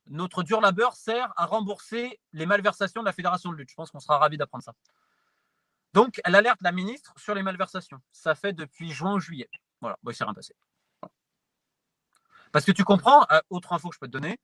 [0.07, 3.71] notre dur labeur sert à rembourser les malversations de la fédération de lutte.
[3.71, 4.73] Je pense qu'on sera ravis d'apprendre ça.
[5.95, 7.99] Donc, elle alerte la ministre sur les malversations.
[8.13, 9.51] Ça fait depuis juin juillet.
[9.81, 10.55] Voilà, bon, il s'est rien passé.
[12.53, 14.39] Parce que tu comprends, euh, autre info que je peux te donner,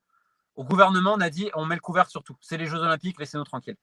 [0.56, 2.36] au gouvernement, on a dit on met le couvert sur tout.
[2.40, 3.76] C'est les Jeux Olympiques, laissez-nous tranquilles.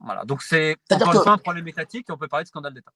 [0.00, 2.44] Voilà, donc c'est C'est-à-dire encore une que- fois un problème étatique et on peut parler
[2.44, 2.92] de scandale d'État.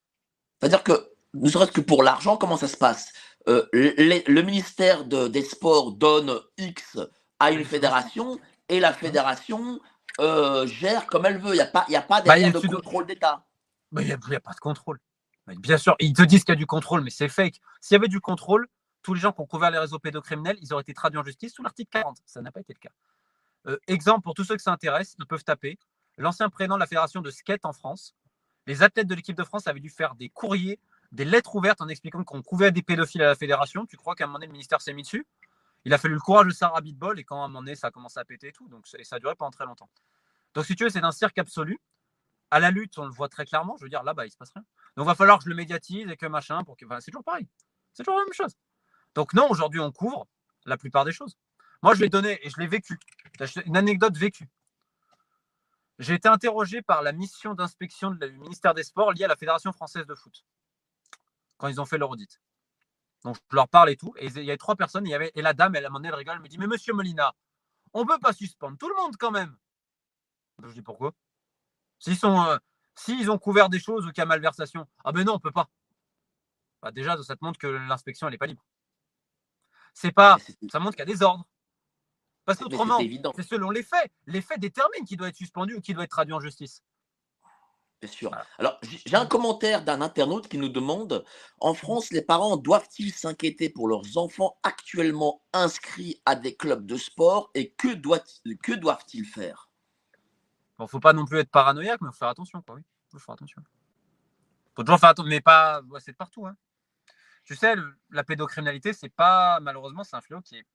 [0.59, 3.11] C'est-à-dire que, ne serait-ce que pour l'argent, comment ça se passe?
[3.49, 6.97] Euh, le, le ministère de- des Sports donne X
[7.39, 8.39] à une fédération
[8.69, 9.79] et la fédération
[10.21, 11.49] euh, gère comme elle veut.
[11.51, 13.43] Il n'y a pas, y a pas Bah, y a de contrôle d'État.
[13.91, 14.99] Il n'y a, a pas de contrôle.
[15.47, 17.59] Bien sûr, ils te disent qu'il y a du contrôle, mais c'est fake.
[17.81, 18.67] S'il y avait du contrôle,
[19.03, 21.53] tous les gens qui ont couvert les réseaux pédocriminels, ils auraient été traduits en justice
[21.53, 22.17] sous l'article 40.
[22.25, 22.93] Ça n'a pas été le cas.
[23.67, 25.77] Euh, exemple, pour tous ceux que ça intéresse, ils peuvent taper
[26.17, 28.15] l'ancien président de la fédération de skate en France.
[28.65, 30.79] Les athlètes de l'équipe de France avaient dû faire des courriers,
[31.11, 33.85] des lettres ouvertes en expliquant qu'on couvrait des pédophiles à la fédération.
[33.85, 35.27] Tu crois qu'à un moment donné, le ministère s'est mis dessus?
[35.85, 37.87] Il a fallu le courage de Sarah Bitbol et quand à un moment donné, ça
[37.87, 38.67] a commencé à péter et tout.
[38.69, 39.89] Donc, et ça a duré pendant très longtemps.
[40.53, 41.79] Donc, si tu veux, c'est un cirque absolu.
[42.51, 43.75] À la lutte, on le voit très clairement.
[43.77, 44.63] Je veux dire, là, bas il se passe rien.
[44.95, 46.63] Donc, il va falloir que je le médiatise et que machin.
[46.63, 46.85] Pour que...
[46.85, 47.47] enfin, c'est toujours pareil.
[47.93, 48.55] C'est toujours la même chose.
[49.15, 50.27] Donc, non, aujourd'hui, on couvre
[50.65, 51.37] la plupart des choses.
[51.81, 52.99] Moi, je l'ai donné et je l'ai vécu.
[53.65, 54.49] Une anecdote vécue.
[55.99, 59.71] J'ai été interrogé par la mission d'inspection du ministère des Sports liée à la Fédération
[59.71, 60.43] française de foot
[61.57, 62.41] quand ils ont fait leur audit.
[63.23, 64.13] Donc, je leur parle et tout.
[64.17, 65.07] Et il y avait trois personnes.
[65.07, 66.35] Et la dame, elle, à un elle rigole.
[66.35, 67.33] Elle me dit Mais monsieur Molina,
[67.93, 69.55] on ne peut pas suspendre tout le monde quand même.
[70.63, 71.13] Je dis Pourquoi?
[71.99, 72.41] S'ils sont.
[72.41, 72.57] euh,
[73.29, 75.69] ont couvert des choses ou qu'il y a malversation, ah ben non, on peut pas.
[76.81, 78.63] Bah déjà, ça te montre que l'inspection, elle n'est pas libre.
[79.93, 80.37] C'est pas.
[80.71, 81.45] Ça montre qu'il y a des ordres.
[82.45, 82.97] Parce qu'autrement,
[83.35, 84.11] c'est selon les faits.
[84.25, 86.83] Les faits déterminent qui doit être suspendu ou qui doit être traduit en justice.
[88.01, 88.29] bien sûr.
[88.31, 88.45] Voilà.
[88.57, 91.23] Alors, j'ai un commentaire d'un internaute qui nous demande
[91.61, 96.97] En France, les parents doivent-ils s'inquiéter pour leurs enfants actuellement inscrits à des clubs de
[96.97, 98.19] sport et que doit-
[98.61, 99.69] que doivent-ils faire?
[100.77, 102.75] Bon, faut pas non plus être paranoïaque, mais faut faire attention, quoi.
[102.75, 103.61] Oui, faut faire attention.
[104.75, 105.81] Faut toujours faire attention, mais pas.
[105.83, 106.45] ouais, c'est de partout.
[106.45, 106.57] Hein.
[107.45, 110.65] Tu sais, le- la pédocriminalité, c'est pas malheureusement, c'est un fléau qui est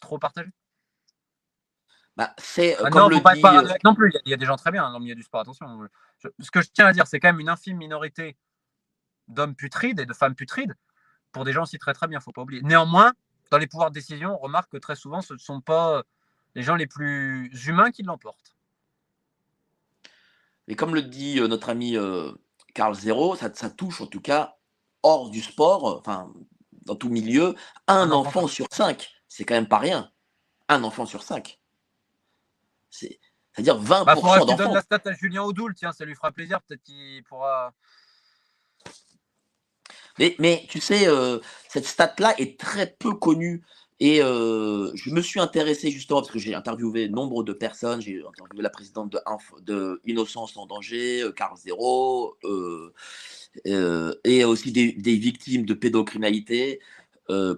[0.00, 0.50] trop partagé.
[2.16, 3.42] bah, C'est euh, Maintenant, comme faut le pas dit.
[3.44, 4.10] euh, non plus.
[4.10, 5.22] Il y a- Il y, a des gens très bien hein, dans le milieu du
[5.22, 5.40] sport.
[5.40, 5.88] Attention.
[6.18, 8.36] Je- ce que je tiens à dire, c'est quand même une infime minorité
[9.28, 10.74] d'hommes putrides et de femmes putrides
[11.32, 12.20] pour des gens aussi très très bien.
[12.20, 12.62] Faut pas oublier.
[12.62, 13.12] Néanmoins,
[13.50, 16.02] dans les pouvoirs de décision, on remarque que très souvent, ce ne sont pas
[16.54, 18.56] les gens les plus humains qui l'emportent.
[20.68, 22.32] Et comme le dit euh, notre ami euh,
[22.74, 24.56] Carl Zero, ça, ça touche en tout cas
[25.02, 26.32] hors du sport, euh, enfin
[26.86, 27.54] dans tout milieu,
[27.86, 29.10] un enfant sur cinq.
[29.28, 30.10] C'est quand même pas rien.
[30.68, 31.60] Un enfant sur cinq.
[32.90, 33.20] C'est-
[33.52, 34.74] C'est-à-dire 20% Bah, que tu donnes d'enfants.
[34.74, 37.72] la stat à Julien Audoul, tiens, ça lui fera plaisir, peut-être qu'il pourra.
[40.18, 41.38] Mais, mais tu sais, euh,
[41.68, 43.64] cette stat-là est très peu connue.
[44.00, 48.00] Et euh, je me suis intéressé justement parce que j'ai interviewé nombre de personnes.
[48.00, 49.14] J'ai interviewé la présidente
[49.62, 56.80] de, Innocence en danger, euh, Carl Zero, euh, et aussi des, victimes de pédocriminalité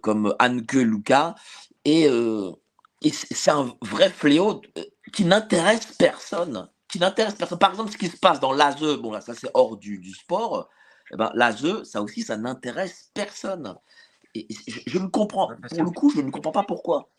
[0.02, 1.36] comme Anneke Luca.
[1.84, 4.60] Et, et c'est un vrai fléau
[5.12, 6.68] qui n'intéresse personne.
[6.88, 7.58] Qui n'intéresse personne.
[7.58, 10.12] Par exemple, ce qui se passe dans l'ASE, bon là, ça c'est hors du, du
[10.12, 10.68] sport.
[11.12, 13.76] Eh ben, l'ASE, ça aussi, ça n'intéresse personne.
[14.34, 17.10] Et je, je ne comprends, pour le coup, je ne comprends pas pourquoi.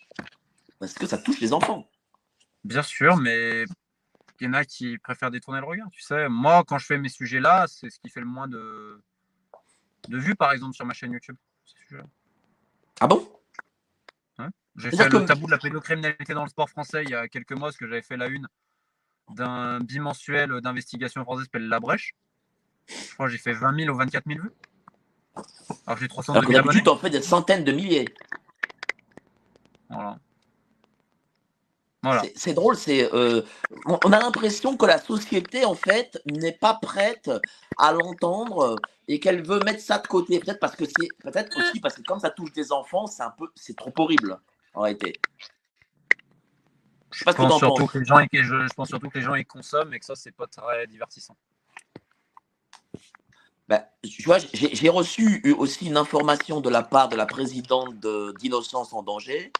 [0.80, 1.88] Parce que ça touche les enfants.
[2.64, 3.66] Bien sûr, mais
[4.40, 5.90] il y en a qui préfèrent détourner le regard.
[5.92, 9.02] Tu sais, moi, quand je fais mes sujets-là, c'est ce qui fait le moins de,
[10.10, 11.38] de vues, par exemple, sur ma chaîne YouTube.
[13.00, 13.30] Ah bon?
[14.76, 17.52] J'ai fait le tabou de la pédocriminalité dans le sport français il y a quelques
[17.52, 18.48] mois, parce que j'avais fait la une
[19.30, 22.16] d'un bimensuel d'investigation française qui s'appelle La Brèche.
[22.88, 24.52] Je crois que j'ai fait 20 000 ou 24 000 vues.
[25.88, 26.74] Alors j'ai 300 Alors que 000 abonnés.
[26.76, 28.06] d'habitude, en fait des centaines de milliers.
[29.90, 30.18] Voilà.
[32.02, 32.24] Voilà.
[32.36, 33.42] C'est- drôle, c'est euh,
[33.86, 37.32] on a l'impression que la société en fait n'est pas prête
[37.78, 38.76] à l'entendre
[39.08, 40.40] et qu'elle veut mettre ça de côté.
[40.40, 43.30] Peut-être parce que c'est peut-être aussi parce que comme ça touche des enfants, c'est un
[43.32, 44.38] peu c'est trop horrible
[44.74, 45.14] en réalité.
[47.12, 47.92] Je sais pas Je ce que pense, surtout penses.
[47.94, 50.16] que les gens, je, je pense surtout que les gens y consomment et que ça,
[50.16, 51.38] c'est pas très divertissant.
[53.70, 58.34] Bah, tu vois, j'ai reçu aussi une information de la part de la présidente de-
[58.40, 59.52] d'Innocence en danger,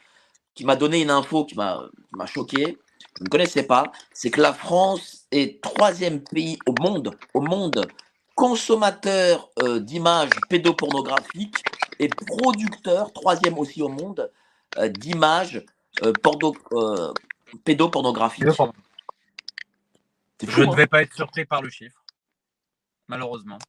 [0.56, 1.90] qui m'a donné une info qui m'a
[2.26, 2.78] choqué.
[3.18, 3.92] Je ne connaissais pas.
[4.14, 7.88] C'est que la France est troisième pays au monde, au monde
[8.36, 11.64] consommateur euh, d'images pédopornographiques
[12.00, 14.32] et producteur, troisième aussi au monde,
[14.78, 15.64] euh, d'images
[16.04, 16.56] euh, porno-
[17.64, 18.46] pédopornographiques.
[20.42, 22.04] Je fou, ne hein vais pas être surpris par le chiffre,
[23.08, 23.60] malheureusement.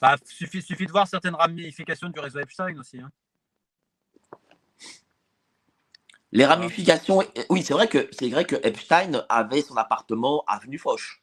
[0.00, 2.98] Bah, suffit, suffit de voir certaines ramifications du réseau Epstein aussi.
[2.98, 3.10] hein.
[6.32, 11.22] Les ramifications, oui, c'est vrai que c'est vrai que Epstein avait son appartement avenue Foch.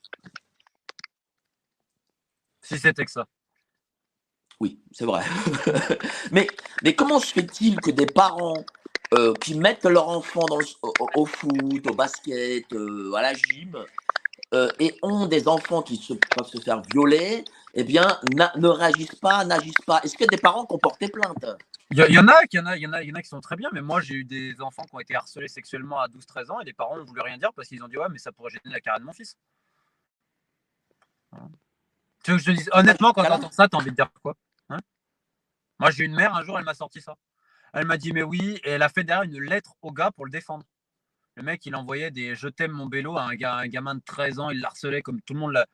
[2.61, 3.25] Si c'était que ça.
[4.59, 5.23] Oui, c'est vrai.
[6.31, 6.47] mais,
[6.83, 8.63] mais comment se fait-il que des parents
[9.13, 10.59] euh, qui mettent leur enfant dans
[11.15, 13.75] au, foot, au basket, euh, à la gym,
[14.53, 17.43] euh, et ont des enfants qui se, peuvent se faire violer,
[17.73, 18.19] eh bien,
[18.55, 21.45] ne réagissent pas, n'agissent pas Est-ce a des parents qui ont porté plainte?
[21.91, 24.95] Il y, en a, qui sont très bien, mais moi j'ai eu des enfants qui
[24.95, 27.67] ont été harcelés sexuellement à 12-13 ans et les parents ne voulu rien dire parce
[27.67, 29.35] qu'ils ont dit ouais mais ça pourrait gêner la carrière de mon fils.
[32.23, 33.95] Tu veux que je te dise honnêtement quand tu entends ça, tu as envie de
[33.95, 34.35] dire quoi
[34.69, 34.77] hein?
[35.79, 37.15] Moi j'ai une mère un jour elle m'a sorti ça.
[37.73, 40.25] Elle m'a dit mais oui et elle a fait derrière une lettre au gars pour
[40.25, 40.65] le défendre.
[41.33, 44.39] Le mec il envoyait des je t'aime mon vélo à un, un gamin de 13
[44.39, 45.65] ans, il l'harcelait comme tout le monde l'a.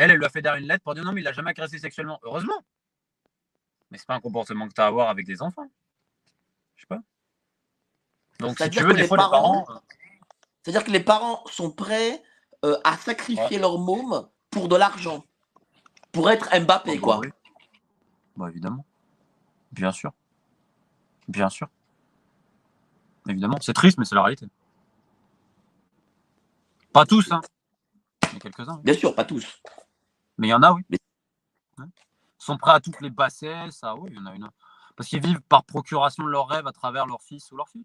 [0.00, 1.50] Elle, elle lui a fait derrière une lettre pour dire non mais il a jamais
[1.50, 2.18] agressé sexuellement.
[2.22, 2.64] Heureusement.
[3.90, 5.70] Mais c'est pas un comportement que tu as à avoir avec des enfants.
[6.76, 7.00] Je sais pas.
[8.38, 9.66] Donc, si tu veux, des fois, les parents.
[9.68, 9.74] Euh,
[10.62, 12.22] c'est-à-dire que les parents sont prêts
[12.64, 15.22] euh, à sacrifier leur môme pour de l'argent.
[16.12, 17.20] Pour être Mbappé, bah quoi.
[18.36, 18.86] Bah, évidemment.
[19.70, 20.12] Bien sûr.
[21.28, 21.68] Bien sûr.
[23.28, 23.58] Évidemment.
[23.60, 24.46] C'est triste, mais c'est la réalité.
[26.94, 27.42] Pas tous, hein.
[28.32, 28.80] Mais quelques-uns.
[28.82, 29.60] Bien sûr, pas tous.
[30.40, 30.82] Mais il y en a, oui
[32.38, 33.76] sont prêts à toutes les bassesses.
[33.76, 34.48] Ça, oui, il y en a une.
[34.96, 37.84] Parce qu'ils vivent par procuration de leurs rêves à travers leur fils ou leur fille.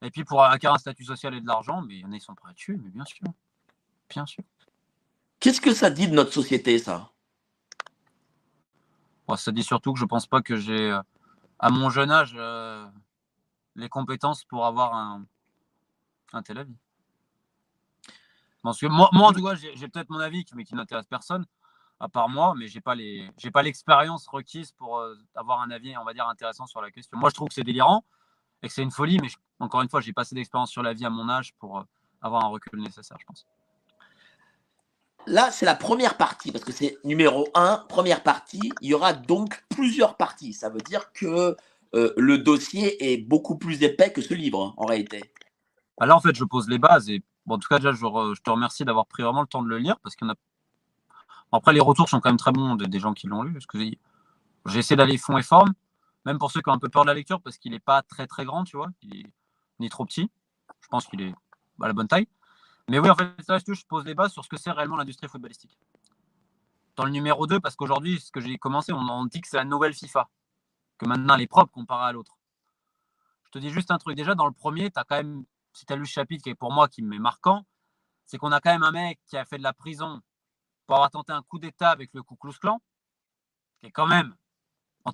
[0.00, 2.16] Et puis pour acquérir un statut social et de l'argent, mais il y en a,
[2.16, 3.26] ils sont prêts à tuer, mais bien sûr.
[4.08, 4.42] Bien sûr.
[5.38, 7.10] Qu'est-ce que ça dit de notre société, ça?
[9.36, 11.00] Ça dit surtout que je pense pas que j'ai, euh,
[11.58, 12.86] à mon jeune âge, euh,
[13.76, 15.24] les compétences pour avoir un,
[16.32, 16.76] un tel avis.
[18.62, 21.46] Parce que moi, moi en tout cas, j'ai peut-être mon avis, mais qui n'intéresse personne
[22.02, 25.70] à part moi, mais j'ai pas les, j'ai pas l'expérience requise pour euh, avoir un
[25.70, 27.16] avis, on va dire, intéressant sur la question.
[27.16, 28.04] Moi, je trouve que c'est délirant
[28.60, 29.28] et que c'est une folie, mais
[29.60, 31.82] encore une fois, j'ai pas assez d'expérience sur la vie à mon âge pour euh,
[32.20, 33.46] avoir un recul nécessaire, je pense.
[35.28, 38.72] Là, c'est la première partie, parce que c'est numéro un, première partie.
[38.80, 40.54] Il y aura donc plusieurs parties.
[40.54, 41.56] Ça veut dire que
[41.94, 45.22] euh, le dossier est beaucoup plus épais que ce livre, en réalité.
[45.98, 47.08] Bah là, en fait, je pose les bases.
[47.08, 49.68] Et bon, en tout cas, déjà, je, te remercie d'avoir pris vraiment le temps de
[49.68, 50.34] le lire, parce a
[51.54, 53.58] après, les retours sont quand même très bons des, gens qui l'ont lu.
[54.66, 55.74] j'ai essayé d'aller fond et forme,
[56.24, 58.00] même pour ceux qui ont un peu peur de la lecture, parce qu'il n'est pas
[58.02, 58.88] très très grand, tu vois,
[59.78, 60.30] ni trop petit.
[60.80, 61.34] Je pense qu'il est
[61.80, 62.26] à la bonne taille.
[62.88, 65.28] Mais oui, en fait, ça, je pose les bases sur ce que c'est réellement l'industrie
[65.28, 65.76] footballistique.
[66.96, 69.64] Dans le numéro 2, parce qu'aujourd'hui, ce que j'ai commencé, on dit que c'est la
[69.64, 70.28] nouvelle FIFA,
[70.98, 72.38] que maintenant elle est propre comparée à l'autre.
[73.44, 74.16] Je te dis juste un truc.
[74.16, 76.50] Déjà, dans le premier, tu as quand même, si tu as lu le chapitre qui
[76.50, 77.64] est pour moi qui m'est marquant,
[78.26, 80.20] c'est qu'on a quand même un mec qui a fait de la prison
[80.86, 82.80] pour avoir tenté un coup d'État avec le Ku Klux Klan,
[83.80, 84.34] qui est quand même,
[85.04, 85.12] en,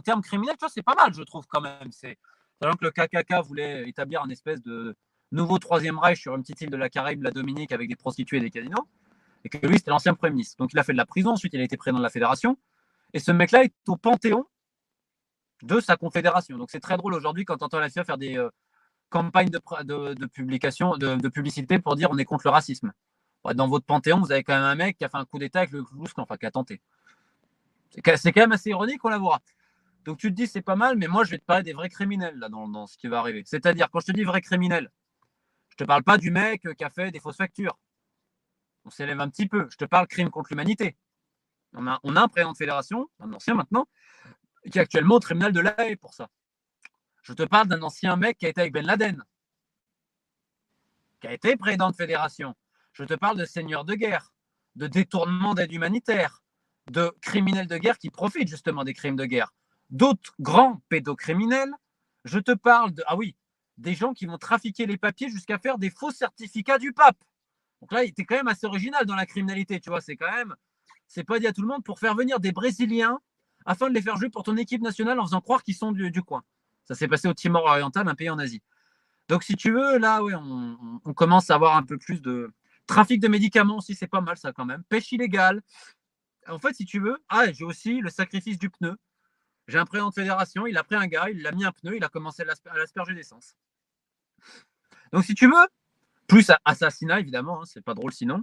[0.00, 1.90] termes criminels, tu vois, c'est pas mal, je trouve quand même.
[1.92, 2.18] C'est
[2.60, 4.94] que le KKK voulait établir un espèce de
[5.32, 8.38] nouveau troisième Reich sur une petite île de la Caraïbe, la Dominique, avec des prostituées
[8.38, 8.88] et des casinos,
[9.44, 10.56] et que lui, c'était l'ancien Premier ministre.
[10.58, 12.58] Donc il a fait de la prison, ensuite il a été président de la fédération,
[13.12, 14.46] et ce mec-là est au panthéon
[15.62, 16.58] de sa confédération.
[16.58, 18.50] Donc c'est très drôle aujourd'hui quand on entend la FIFA faire des euh,
[19.10, 22.92] campagnes de, publication, de, publicité pour dire on est contre le racisme
[23.54, 25.60] dans votre panthéon, vous avez quand même un mec qui a fait un coup d'État
[25.60, 26.80] avec le Klan, enfin qui a tenté.
[27.90, 29.40] C'est quand même assez ironique, on l'avouera.
[30.04, 31.88] Donc tu te dis c'est pas mal, mais moi je vais te parler des vrais
[31.88, 33.42] criminels là dans, ce qui va arriver.
[33.44, 34.90] C'est-à-dire quand je te dis vrai criminel,
[35.70, 37.78] je te parle pas du mec qui a fait des fausses factures.
[38.84, 39.66] On s'élève un petit peu.
[39.70, 40.96] Je te parle crime contre l'humanité.
[41.74, 43.86] On a, on a un président de fédération, un ancien maintenant,
[44.70, 46.28] qui est actuellement au tribunal de l'AE pour ça.
[47.22, 49.24] Je te parle d'un ancien mec qui a été avec Ben Laden,
[51.20, 52.54] qui a été président de fédération,
[52.92, 54.32] je te parle de seigneurs de guerre,
[54.76, 56.42] de détournement d'aide humanitaire,
[56.90, 59.52] de criminels de guerre qui profitent justement des crimes de guerre,
[59.90, 61.72] d'autres grands pédocriminels.
[62.24, 63.36] Je te parle de, ah oui,
[63.78, 67.18] des gens qui vont trafiquer les papiers jusqu'à faire des faux certificats du pape.
[67.80, 70.30] Donc là, il était quand même assez original dans la criminalité, tu vois, c'est quand
[70.30, 70.54] même,
[71.06, 73.18] c'est pas dit à tout le monde pour faire venir des Brésiliens
[73.64, 76.22] afin de les faire jouer pour ton équipe nationale en faisant croire qu'ils sont du,
[76.22, 76.42] coin.
[76.84, 78.62] Ça s'est passé au Timor oriental, un pays en Asie.
[79.28, 82.52] Donc si tu veux, là, oui, on commence à avoir un peu plus de,
[82.90, 84.82] Trafic de médicaments aussi, c'est pas mal ça quand même.
[84.88, 85.62] Pêche illégale.
[86.48, 88.96] En fait, si tu veux, ah, j'ai aussi le sacrifice du pneu.
[89.68, 91.96] J'ai un président de fédération, il a pris un gars, il a mis un pneu,
[91.96, 93.54] il a commencé à l'asperger d'essence.
[95.12, 95.68] Donc, si tu veux,
[96.26, 98.42] plus assassinat évidemment, hein, c'est pas drôle sinon.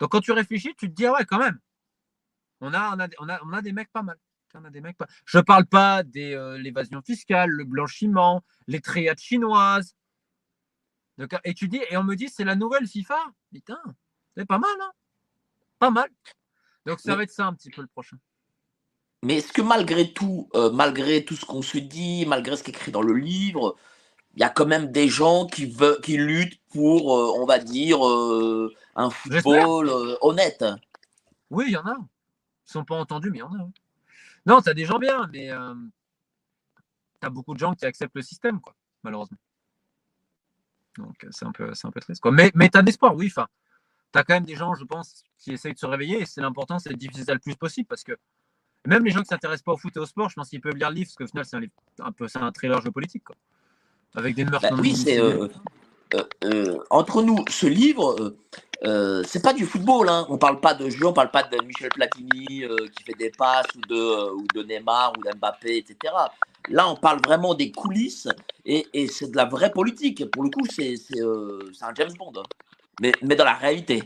[0.00, 1.58] Donc, quand tu réfléchis, tu te dis, ah ouais, quand même,
[2.60, 4.18] on a, on a, on a, des mecs pas mal.
[4.54, 5.06] On a des mecs pas...
[5.24, 9.94] Je ne parle pas de euh, l'évasion fiscale, le blanchiment, les triades chinoises,
[11.44, 13.18] et tu dis, et on me dit, c'est la nouvelle FIFA?
[13.52, 13.80] Putain,
[14.36, 14.92] c'est pas mal, hein?
[15.78, 16.08] Pas mal.
[16.86, 18.16] Donc ça va être ça un petit peu le prochain.
[19.22, 22.70] Mais est-ce que malgré tout, euh, malgré tout ce qu'on se dit, malgré ce qui
[22.70, 23.76] est écrit dans le livre,
[24.34, 27.58] il y a quand même des gens qui, veulent, qui luttent pour, euh, on va
[27.58, 29.90] dire, euh, un football
[30.22, 30.64] honnête?
[31.50, 31.96] Oui, il y en a.
[31.98, 33.68] Ils sont pas entendus, mais il y en a.
[34.46, 35.48] Non, tu as des gens bien, mais
[37.20, 39.38] tu as beaucoup de gens qui acceptent le système, quoi, malheureusement.
[40.98, 42.20] Donc c'est un, peu, un peu triste.
[42.20, 42.32] Quoi.
[42.32, 43.28] Mais, mais tu as d'espoir, oui.
[43.28, 43.48] Enfin,
[44.12, 46.20] tu as quand même des gens, je pense, qui essayent de se réveiller.
[46.20, 48.12] Et c'est l'important, c'est de diffuser ça le plus possible parce que
[48.86, 50.60] même les gens qui ne s'intéressent pas au foot et au sport, je pense qu'ils
[50.60, 53.24] peuvent lire le livre parce qu'au final, c'est un, un, peu, un trailer géopolitique.
[53.24, 53.36] Quoi.
[54.14, 54.68] Avec des meurtres.
[54.70, 55.18] Bah, oui, c'est.
[55.18, 55.48] Euh,
[56.14, 58.36] euh, euh, entre nous, ce livre,
[58.82, 60.08] c'est pas du football.
[60.08, 60.26] Hein.
[60.28, 62.64] On parle pas de jeu, on parle pas de Michel Platini
[62.96, 66.14] qui fait des passes ou de, ou de Neymar ou d'Mbappé, etc.
[66.68, 68.28] Là, on parle vraiment des coulisses
[68.64, 70.30] et, et c'est de la vraie politique.
[70.30, 72.32] Pour le coup, c'est un James Bond.
[72.36, 72.42] Hein.
[73.00, 74.02] Mais, mais dans la réalité.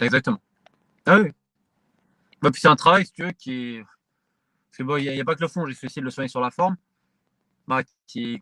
[0.00, 0.40] Exactement.
[1.06, 1.30] Ah oui.
[2.42, 3.80] Bah, puis c'est un travail, si tu veux, qui.
[4.70, 6.40] Parce bon, il n'y a, pas que le fond, j'ai essayé de le soigner sur
[6.40, 6.76] la forme.
[7.66, 7.82] Bah,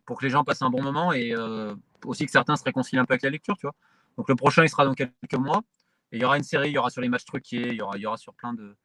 [0.05, 1.75] pour que les gens passent un bon moment et euh,
[2.05, 3.75] aussi que certains se réconcilient un peu avec la lecture, tu vois.
[4.17, 5.63] Donc le prochain, il sera dans quelques mois.
[6.11, 7.81] Et il y aura une série, il y aura sur les matchs truqués, il y
[7.81, 8.75] aura, il y aura sur plein de.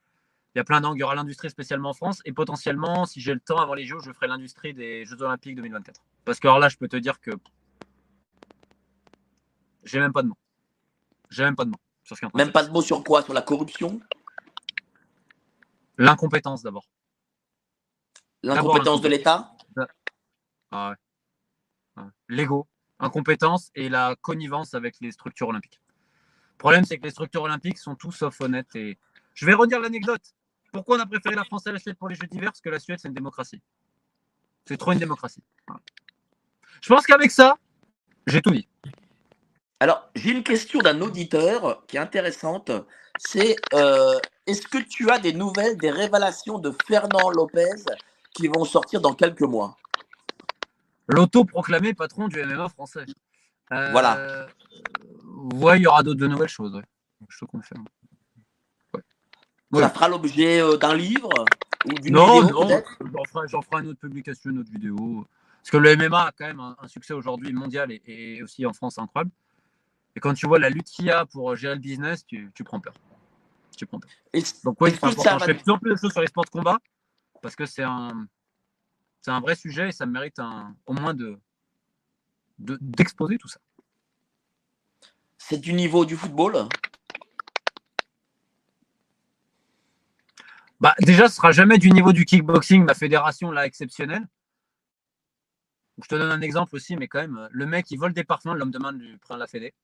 [0.54, 2.20] Il y a plein d'angles, il y aura l'industrie spécialement en France.
[2.26, 5.56] Et potentiellement, si j'ai le temps avant les Jeux, je ferai l'industrie des Jeux Olympiques
[5.56, 6.00] 2024.
[6.24, 7.30] Parce que alors là, je peux te dire que.
[9.84, 10.38] J'ai même pas de mots.
[11.30, 11.80] J'ai même pas de mots.
[12.04, 13.22] Sur ce même pas de mots sur quoi?
[13.22, 14.00] Sur la corruption?
[15.96, 16.86] L'incompétence d'abord.
[18.42, 19.52] L'incompétence de l'État?
[20.72, 20.94] ah
[21.96, 22.04] ouais.
[22.28, 22.66] L'ego,
[23.02, 25.80] incompétence et la connivence avec les structures olympiques.
[26.52, 28.74] Le problème, c'est que les structures olympiques sont tous sauf honnêtes.
[28.76, 28.98] Et...
[29.34, 30.22] Je vais redire l'anecdote.
[30.72, 32.50] Pourquoi on a préféré la France à la Suède pour les Jeux d'hiver?
[32.50, 33.60] Parce que la Suède, c'est une démocratie.
[34.64, 35.42] C'est trop une démocratie.
[36.80, 37.56] Je pense qu'avec ça,
[38.26, 38.68] j'ai tout dit.
[39.80, 42.70] Alors, j'ai une question d'un auditeur qui est intéressante.
[43.18, 47.84] C'est euh, est-ce que tu as des nouvelles, des révélations de Fernand Lopez
[48.32, 49.76] qui vont sortir dans quelques mois?
[51.08, 53.06] L'auto-proclamé patron du MMA français.
[53.72, 54.46] Euh, voilà.
[55.54, 56.80] Ouais, il y aura d'autres de nouvelles choses.
[57.28, 57.84] Je te confirme.
[59.80, 61.30] Ça fera l'objet euh, d'un livre
[61.86, 62.82] ou d'une Non, non.
[63.46, 65.26] J'en ferai, une autre publication, une autre vidéo.
[65.62, 68.98] Parce que le MMA a quand même un, succès aujourd'hui mondial et, aussi en France
[68.98, 69.30] incroyable.
[70.14, 72.80] Et quand tu vois la lutte qu'il y a pour gérer le business, tu, prends
[72.80, 72.94] peur.
[73.76, 74.10] Tu prends peur.
[74.64, 75.38] Donc, oui, c'est important.
[75.38, 76.78] Je fais plus en plus de choses sur les sports de combat
[77.40, 78.26] parce que c'est un,
[79.22, 81.38] c'est un vrai sujet et ça mérite un, au moins de,
[82.58, 83.60] d'exposer tout ça.
[85.38, 86.68] C'est du niveau du football?
[90.80, 94.26] Bah, Déjà, ce sera jamais du niveau du kickboxing, ma fédération là exceptionnelle.
[96.02, 98.54] Je te donne un exemple aussi, mais quand même, le mec il vole des parfums,
[98.54, 99.74] l'homme demande du président de la Fédé.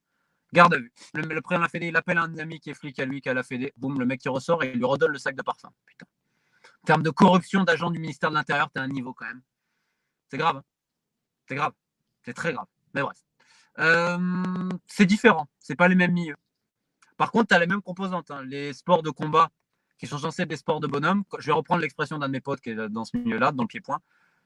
[0.52, 0.92] Garde à vue.
[1.14, 3.28] Le, le de la Fédé, il appelle un ami qui est flic à lui, qui
[3.28, 3.72] a la Fédé.
[3.76, 5.70] Boum, le mec qui ressort et il lui redonne le sac de parfum.
[5.86, 6.06] Putain.
[6.88, 9.42] Termes de corruption d'agents du ministère de l'Intérieur, tu as un niveau quand même.
[10.30, 10.56] C'est grave.
[10.56, 10.64] Hein.
[11.46, 11.74] C'est grave.
[12.22, 12.64] C'est très grave.
[12.94, 13.18] Mais bref.
[13.78, 15.48] Euh, c'est différent.
[15.58, 16.38] C'est pas les mêmes milieux.
[17.18, 18.30] Par contre, tu as les mêmes composantes.
[18.30, 18.42] Hein.
[18.44, 19.50] Les sports de combat
[19.98, 21.24] qui sont censés être des sports de bonhomme.
[21.38, 23.68] Je vais reprendre l'expression d'un de mes potes qui est dans ce milieu-là, dans le
[23.68, 24.00] pied-point.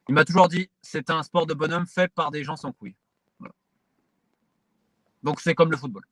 [0.08, 2.96] Il m'a toujours dit c'est un sport de bonhomme fait par des gens sans couilles.
[5.22, 6.02] Donc c'est comme le football.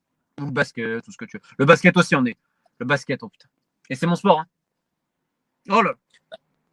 [0.41, 1.43] Ou le basket, tout ce que tu veux.
[1.59, 2.39] Le basket aussi en est.
[2.78, 3.49] Le basket, oh putain.
[3.89, 4.39] Et c'est mon sport.
[4.39, 4.47] Hein.
[5.70, 5.97] Oh là.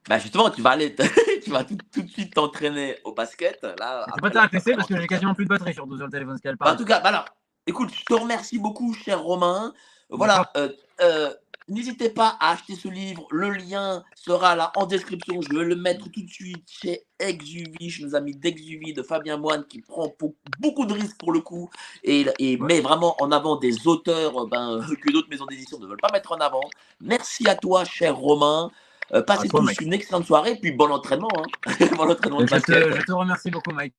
[0.07, 0.95] Bah justement, tu vas aller,
[1.43, 3.61] tu vas tout, de suite t'entraîner au basket.
[3.63, 6.37] Là, je pas t'intéresser parce que j'ai quasiment plus de batterie sur, le téléphone.
[6.59, 7.25] Bah, en tout cas, voilà.
[7.65, 9.73] Écoute, je te remercie beaucoup, cher Romain.
[10.09, 10.49] Voilà.
[10.55, 10.69] Euh,
[11.01, 11.33] euh,
[11.67, 13.27] n'hésitez pas à acheter ce livre.
[13.29, 15.41] Le lien sera là en description.
[15.41, 19.35] Je vais le mettre tout de suite chez Exuvie, chez nos amis d'Exuvie, de Fabien
[19.35, 20.15] Moine, qui prend
[20.59, 21.69] beaucoup de risques pour le coup
[22.05, 25.97] et, et met vraiment en avant des auteurs ben, que d'autres maisons d'édition ne veulent
[25.97, 26.63] pas mettre en avant.
[27.01, 28.71] Merci à toi, cher Romain.
[29.13, 31.29] Euh, passez tous une excellente soirée, puis bon entraînement.
[31.37, 31.73] Hein.
[31.97, 33.93] bon entraînement je, te, je, te, remercie beaucoup, Mike.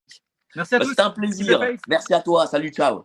[0.55, 0.91] Merci à bah, tous.
[0.91, 1.61] C'était un plaisir.
[1.89, 2.47] Merci à toi.
[2.47, 3.05] Salut, ciao.